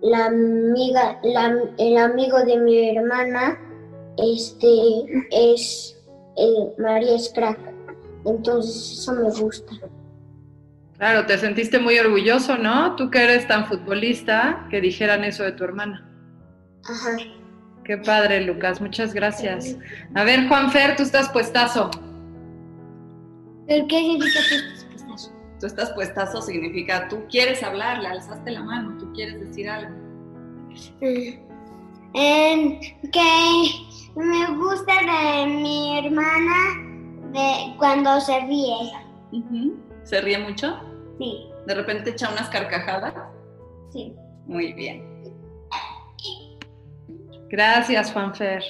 [0.00, 1.20] la amiga,
[1.78, 3.58] el amigo de mi hermana
[4.18, 4.66] este,
[5.30, 5.96] es
[6.36, 7.58] eh, María Scrack.
[8.26, 9.72] Entonces eso me gusta.
[10.98, 12.94] Claro, te sentiste muy orgulloso, ¿no?
[12.96, 16.08] Tú que eres tan futbolista, que dijeran eso de tu hermana.
[16.88, 17.16] Ajá.
[17.84, 19.76] Qué padre, Lucas, muchas gracias.
[20.14, 21.90] A ver, Juanfer, tú estás puestazo.
[23.66, 25.32] ¿Pero qué significa tú estás puestazo?
[25.60, 29.94] Tú estás puestazo significa tú quieres hablar, le alzaste la mano, tú quieres decir algo.
[31.00, 33.70] Eh, que
[34.16, 36.54] me gusta de mi hermana
[37.32, 38.92] de cuando se ríe.
[40.04, 40.80] ¿Se ríe mucho?
[41.18, 41.50] Sí.
[41.66, 43.14] ¿De repente echa unas carcajadas?
[43.90, 44.14] Sí.
[44.46, 45.14] Muy bien.
[47.48, 48.62] Gracias, Juanfer.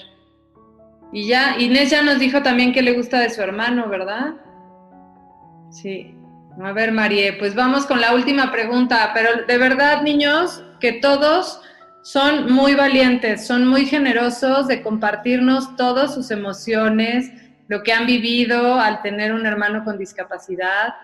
[1.12, 4.34] Y ya, Inés ya nos dijo también que le gusta de su hermano, ¿verdad?
[5.70, 6.14] Sí.
[6.62, 11.60] A ver, Marie, pues vamos con la última pregunta, pero de verdad, niños, que todos
[12.02, 17.32] son muy valientes, son muy generosos de compartirnos todas sus emociones,
[17.66, 20.94] lo que han vivido al tener un hermano con discapacidad,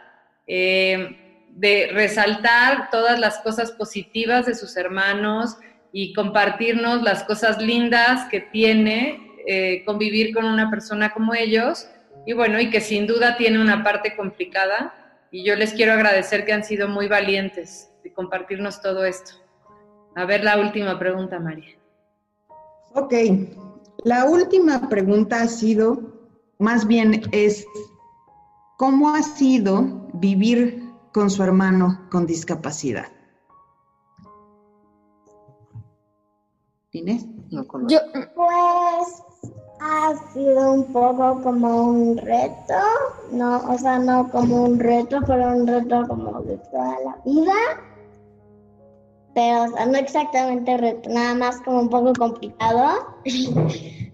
[0.53, 5.57] eh, de resaltar todas las cosas positivas de sus hermanos
[5.93, 11.89] y compartirnos las cosas lindas que tiene eh, convivir con una persona como ellos
[12.27, 14.93] y bueno, y que sin duda tiene una parte complicada
[15.31, 19.35] y yo les quiero agradecer que han sido muy valientes de compartirnos todo esto.
[20.17, 21.77] A ver la última pregunta, María.
[22.95, 23.15] Ok,
[24.03, 26.01] la última pregunta ha sido,
[26.59, 27.65] más bien es,
[28.81, 33.09] ¿cómo ha sido vivir con su hermano con discapacidad?
[36.93, 37.26] Inés.
[37.51, 37.99] Yo,
[38.35, 39.22] pues
[39.83, 42.74] ha sido un poco como un reto,
[43.33, 47.53] no, o sea, no como un reto, pero un reto como de toda la vida.
[49.35, 53.14] Pero, o sea, no exactamente reto, nada más como un poco complicado.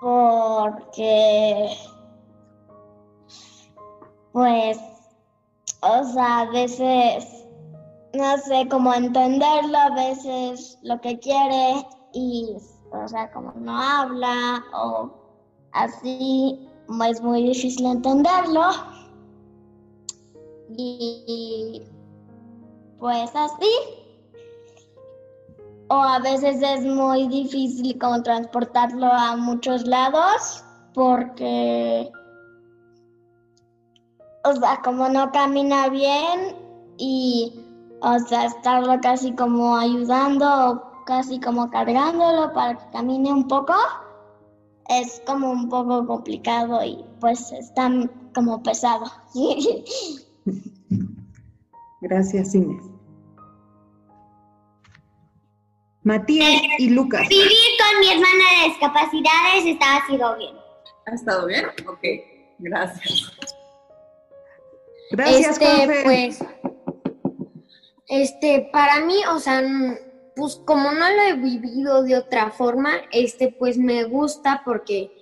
[0.00, 1.68] Porque,
[4.32, 4.78] pues,
[5.80, 7.46] o sea, a veces,
[8.14, 12.56] no sé cómo entenderlo, a veces lo que quiere y
[12.92, 15.10] o sea, como no habla o
[15.72, 16.68] así,
[17.08, 18.62] es muy difícil entenderlo.
[20.76, 21.82] Y
[22.98, 23.70] pues así.
[25.88, 30.64] O a veces es muy difícil como transportarlo a muchos lados
[30.94, 32.10] porque,
[34.44, 36.56] o sea, como no camina bien
[36.98, 37.52] y,
[38.00, 43.74] o sea, estarlo casi como ayudando casi como cargándolo para que camine un poco,
[44.88, 47.90] es como un poco complicado y pues está
[48.34, 49.06] como pesado.
[52.00, 52.82] Gracias, Inés.
[56.04, 57.28] Matías y Lucas.
[57.28, 60.56] Vivir con mi hermana de discapacidades está sido bien.
[61.06, 61.66] ¿Ha estado bien?
[61.86, 62.02] Ok,
[62.58, 63.32] gracias.
[65.12, 66.44] Gracias, este, pues,
[68.08, 69.62] este, para mí, o sea,
[70.34, 75.12] pues como no lo he vivido de otra forma, este pues me gusta porque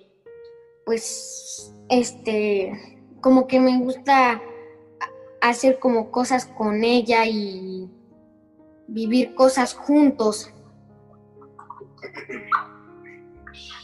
[0.85, 4.41] pues este como que me gusta
[5.41, 7.89] hacer como cosas con ella y
[8.87, 10.51] vivir cosas juntos.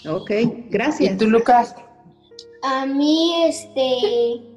[0.10, 0.32] Ok,
[0.70, 1.16] gracias.
[1.16, 1.76] ¿Y tú, Lucas?
[2.64, 4.57] A mí, este,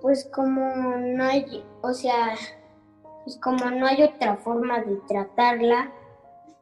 [0.00, 2.34] pues como no hay, o sea,
[3.24, 5.90] pues como no hay otra forma de tratarla,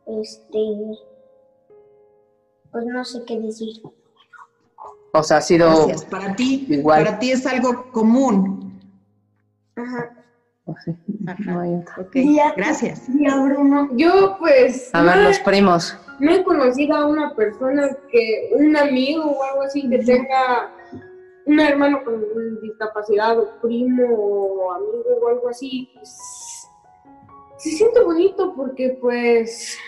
[0.06, 0.58] este,
[2.72, 3.82] pues no sé qué decir.
[5.12, 6.04] O sea, ha sido Gracias.
[6.04, 7.04] Para ti, igual.
[7.04, 8.80] para ti es algo común.
[9.76, 10.12] Ajá.
[11.38, 11.94] No hay otra.
[12.00, 12.16] Ok,
[12.56, 13.06] gracias.
[13.06, 15.96] Tía Bruno, yo pues A ver, no, los primos.
[16.18, 20.70] no he conocido a una persona que, un amigo o algo así, que tenga
[21.46, 25.90] un hermano con discapacidad o primo o amigo o algo así.
[25.94, 26.68] pues,
[27.56, 29.78] se siente bonito porque pues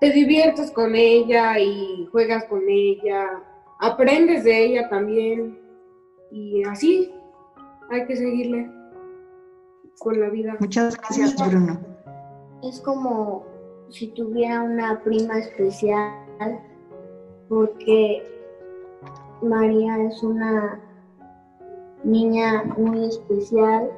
[0.00, 3.42] te diviertes con ella y juegas con ella,
[3.80, 5.58] aprendes de ella también
[6.30, 7.12] y así
[7.90, 8.70] hay que seguirle
[9.98, 10.56] con la vida.
[10.60, 11.80] Muchas gracias, Bruno.
[12.62, 13.44] Es como
[13.90, 16.60] si tuviera una prima especial,
[17.48, 18.22] porque
[19.42, 20.81] María es una
[22.04, 23.90] niña muy especial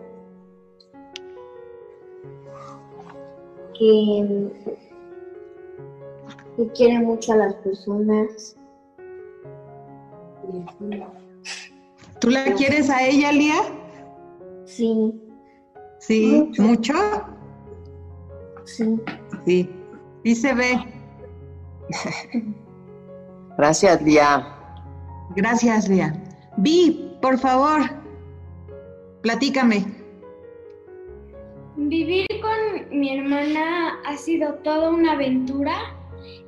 [3.78, 4.50] que,
[6.56, 8.56] que quiere mucho a las personas.
[12.20, 13.60] ¿Tú la quieres a ella, Lía?
[14.64, 15.20] Sí,
[15.98, 16.92] Sí, mucho.
[18.64, 19.00] sí.
[19.46, 19.70] Sí,
[20.22, 20.78] sí se ve.
[23.56, 24.46] Gracias, Lía.
[25.36, 26.14] Gracias, Lía.
[26.58, 27.80] Vi, por favor,
[29.22, 29.82] platícame.
[31.74, 35.74] Vivir con mi hermana ha sido toda una aventura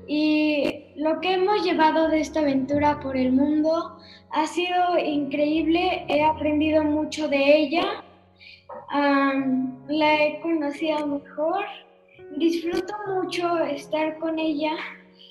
[0.07, 3.97] y lo que hemos llevado de esta aventura por el mundo
[4.33, 6.05] ha sido increíble.
[6.11, 8.05] He aprendido mucho de ella,
[9.89, 11.65] la he conocido mejor,
[12.37, 14.77] disfruto mucho estar con ella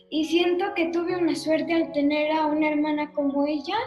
[0.09, 3.77] y siento que tuve una suerte al tener a una hermana como ella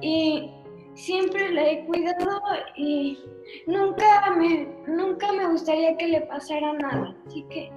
[0.00, 0.48] y
[0.96, 2.40] siempre la he cuidado
[2.76, 3.18] y
[3.66, 7.14] nunca me, nunca me gustaría que le pasara nada.
[7.26, 7.70] Así que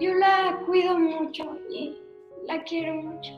[0.00, 1.96] yo la cuido mucho y
[2.46, 3.32] la quiero mucho.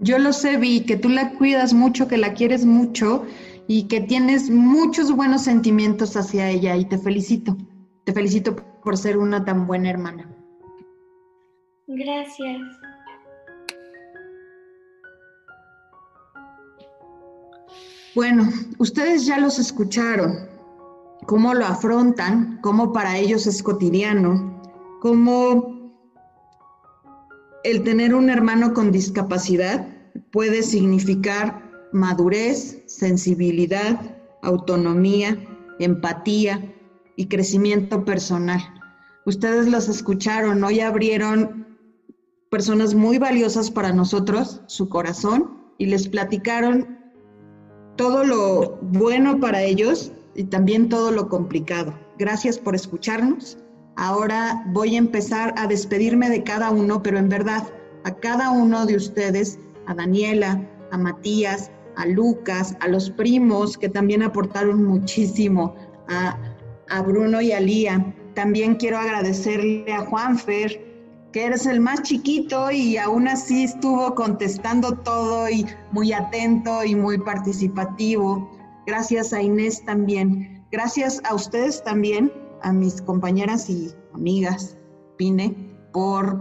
[0.00, 3.24] Yo lo sé, Vi, que tú la cuidas mucho, que la quieres mucho
[3.68, 7.56] y que tienes muchos buenos sentimientos hacia ella y te felicito.
[8.04, 10.28] Te felicito por ser una tan buena hermana.
[11.86, 12.60] Gracias.
[18.14, 18.46] Bueno,
[18.76, 20.46] ustedes ya los escucharon,
[21.26, 24.60] cómo lo afrontan, cómo para ellos es cotidiano,
[25.00, 25.90] cómo
[27.64, 29.88] el tener un hermano con discapacidad
[30.30, 33.98] puede significar madurez, sensibilidad,
[34.42, 35.38] autonomía,
[35.78, 36.70] empatía
[37.16, 38.60] y crecimiento personal.
[39.24, 41.66] Ustedes los escucharon, hoy abrieron
[42.50, 47.01] personas muy valiosas para nosotros, su corazón, y les platicaron
[47.96, 51.94] todo lo bueno para ellos y también todo lo complicado.
[52.18, 53.58] Gracias por escucharnos.
[53.96, 57.68] Ahora voy a empezar a despedirme de cada uno, pero en verdad,
[58.04, 63.88] a cada uno de ustedes, a Daniela, a Matías, a Lucas, a los primos que
[63.88, 65.74] también aportaron muchísimo,
[66.08, 66.38] a,
[66.88, 68.14] a Bruno y a Lía.
[68.34, 70.91] También quiero agradecerle a Juanfer,
[71.32, 76.94] que eres el más chiquito y aún así estuvo contestando todo y muy atento y
[76.94, 78.50] muy participativo.
[78.86, 80.64] Gracias a Inés también.
[80.70, 84.76] Gracias a ustedes también, a mis compañeras y amigas,
[85.16, 85.54] Pine,
[85.92, 86.40] por,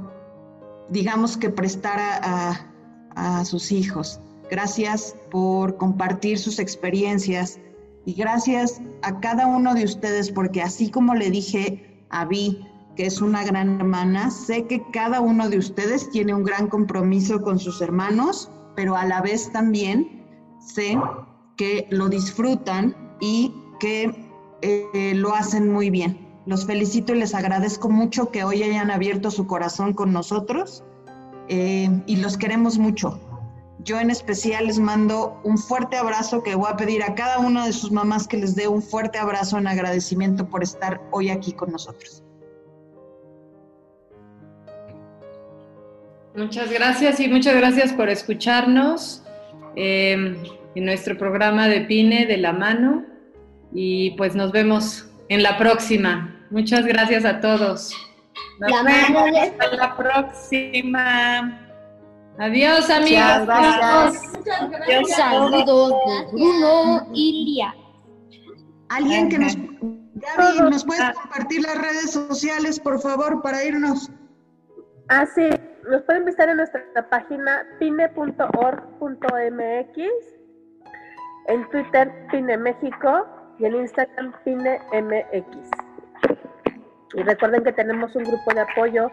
[0.89, 2.67] digamos que prestar a,
[3.15, 4.19] a sus hijos.
[4.49, 7.59] Gracias por compartir sus experiencias
[8.05, 12.65] y gracias a cada uno de ustedes porque así como le dije a Vi,
[12.95, 14.31] que es una gran hermana.
[14.31, 19.05] Sé que cada uno de ustedes tiene un gran compromiso con sus hermanos, pero a
[19.05, 20.25] la vez también
[20.59, 20.97] sé
[21.57, 24.29] que lo disfrutan y que
[24.61, 26.27] eh, lo hacen muy bien.
[26.45, 30.83] Los felicito y les agradezco mucho que hoy hayan abierto su corazón con nosotros
[31.49, 33.19] eh, y los queremos mucho.
[33.83, 37.65] Yo en especial les mando un fuerte abrazo que voy a pedir a cada una
[37.65, 41.51] de sus mamás que les dé un fuerte abrazo en agradecimiento por estar hoy aquí
[41.51, 42.23] con nosotros.
[46.35, 49.23] Muchas gracias y muchas gracias por escucharnos
[49.75, 50.13] eh,
[50.75, 53.03] en nuestro programa de Pine de la mano
[53.73, 56.35] y pues nos vemos en la próxima.
[56.49, 57.93] Muchas gracias a todos.
[58.59, 61.67] Nos La vemos mano de- hasta la próxima.
[62.39, 63.39] Adiós amigos.
[63.39, 64.33] Muchas gracias.
[64.87, 65.09] Adiós.
[65.15, 67.75] Saludos de Bruno y Lía.
[68.89, 74.09] Alguien que nos, Gaby, ¿nos puedes compartir las redes sociales, por favor, para irnos?
[75.09, 75.43] Ah, sí,
[75.89, 78.41] nos pueden visitar en nuestra página pine.org.mx,
[81.47, 83.25] en Twitter Pine México
[83.59, 85.69] y en Instagram Pine MX.
[87.13, 89.11] Y recuerden que tenemos un grupo de apoyo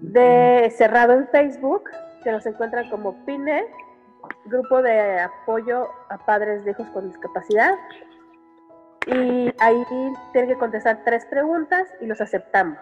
[0.00, 1.84] de cerrado en Facebook
[2.22, 3.64] que nos encuentran como Pine,
[4.46, 7.74] grupo de apoyo a padres de hijos con discapacidad.
[9.06, 9.84] Y ahí
[10.32, 12.78] tienen que contestar tres preguntas y los aceptamos.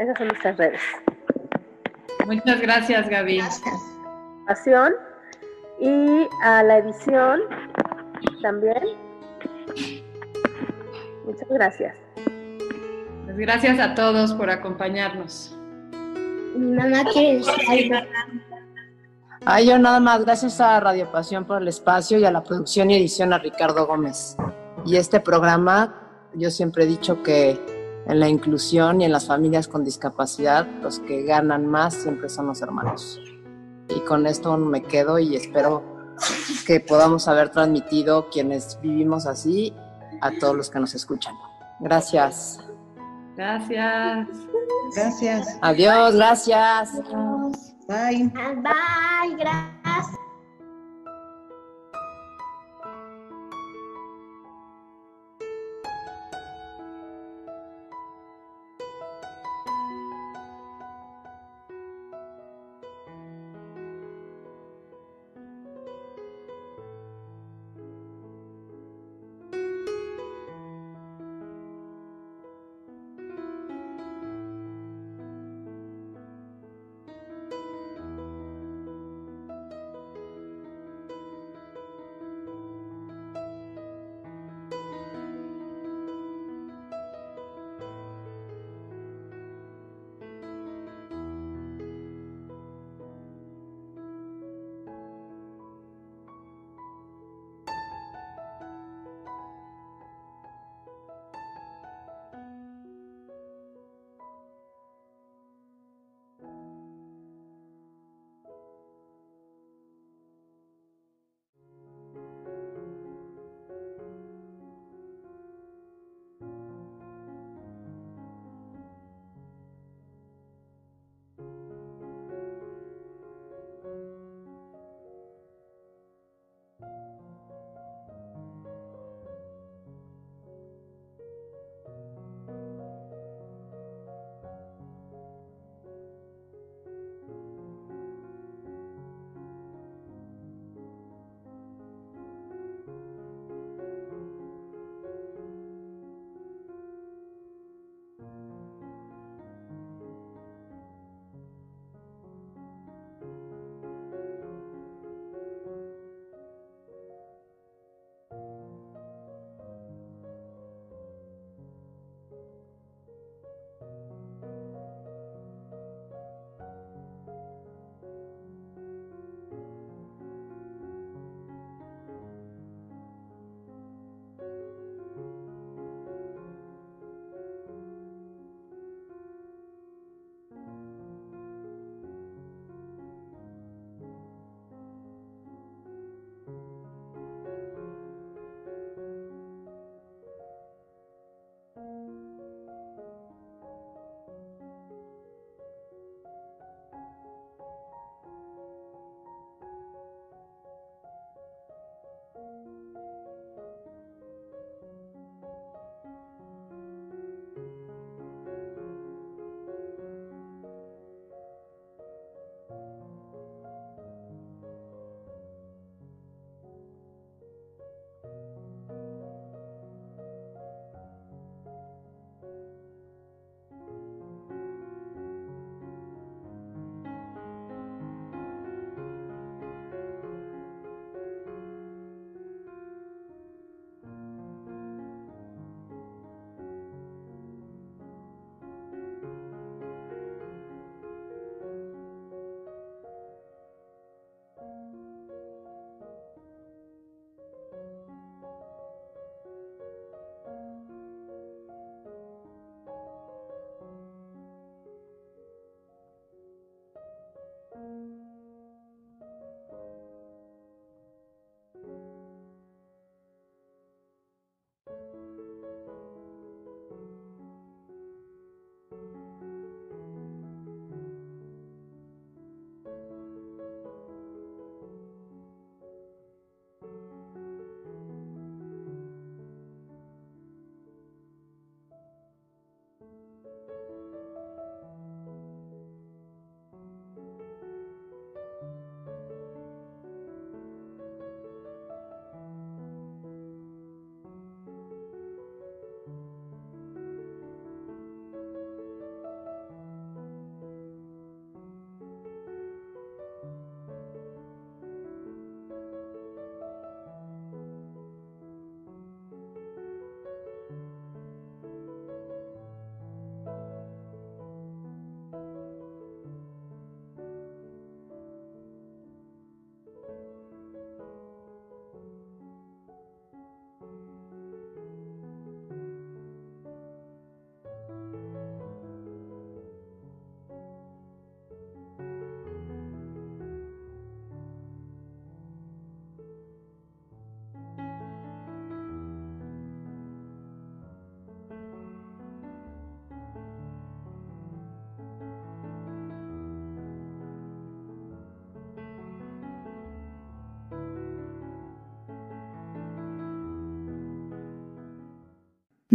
[0.00, 0.80] Esas son nuestras redes.
[2.26, 3.36] Muchas gracias Gaby.
[3.36, 3.74] Gracias.
[4.46, 4.94] Pasión
[5.78, 7.40] y a la edición
[8.40, 8.82] también.
[11.26, 11.94] Muchas gracias.
[13.24, 15.54] Pues gracias a todos por acompañarnos.
[16.56, 18.08] Mi mamá quiere decir algo.
[19.44, 22.90] Ay, yo nada más, gracias a Radio Pasión por el espacio y a la producción
[22.90, 24.34] y edición a Ricardo Gómez.
[24.86, 25.94] Y este programa,
[26.34, 30.98] yo siempre he dicho que en la inclusión y en las familias con discapacidad, los
[31.00, 33.20] que ganan más siempre son los hermanos.
[33.88, 35.82] Y con esto me quedo y espero
[36.66, 39.74] que podamos haber transmitido quienes vivimos así
[40.20, 41.34] a todos los que nos escuchan.
[41.80, 42.60] Gracias.
[43.36, 44.28] Gracias.
[44.94, 45.58] Gracias.
[45.62, 46.92] Adiós, gracias.
[47.88, 48.28] Bye.
[48.28, 49.79] Bye, gracias.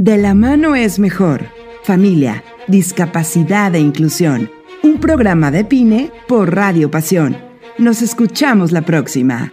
[0.05, 1.47] De la mano es mejor.
[1.81, 4.51] Familia, discapacidad e inclusión.
[4.83, 7.35] Un programa de Pine por Radio Pasión.
[7.79, 9.51] Nos escuchamos la próxima.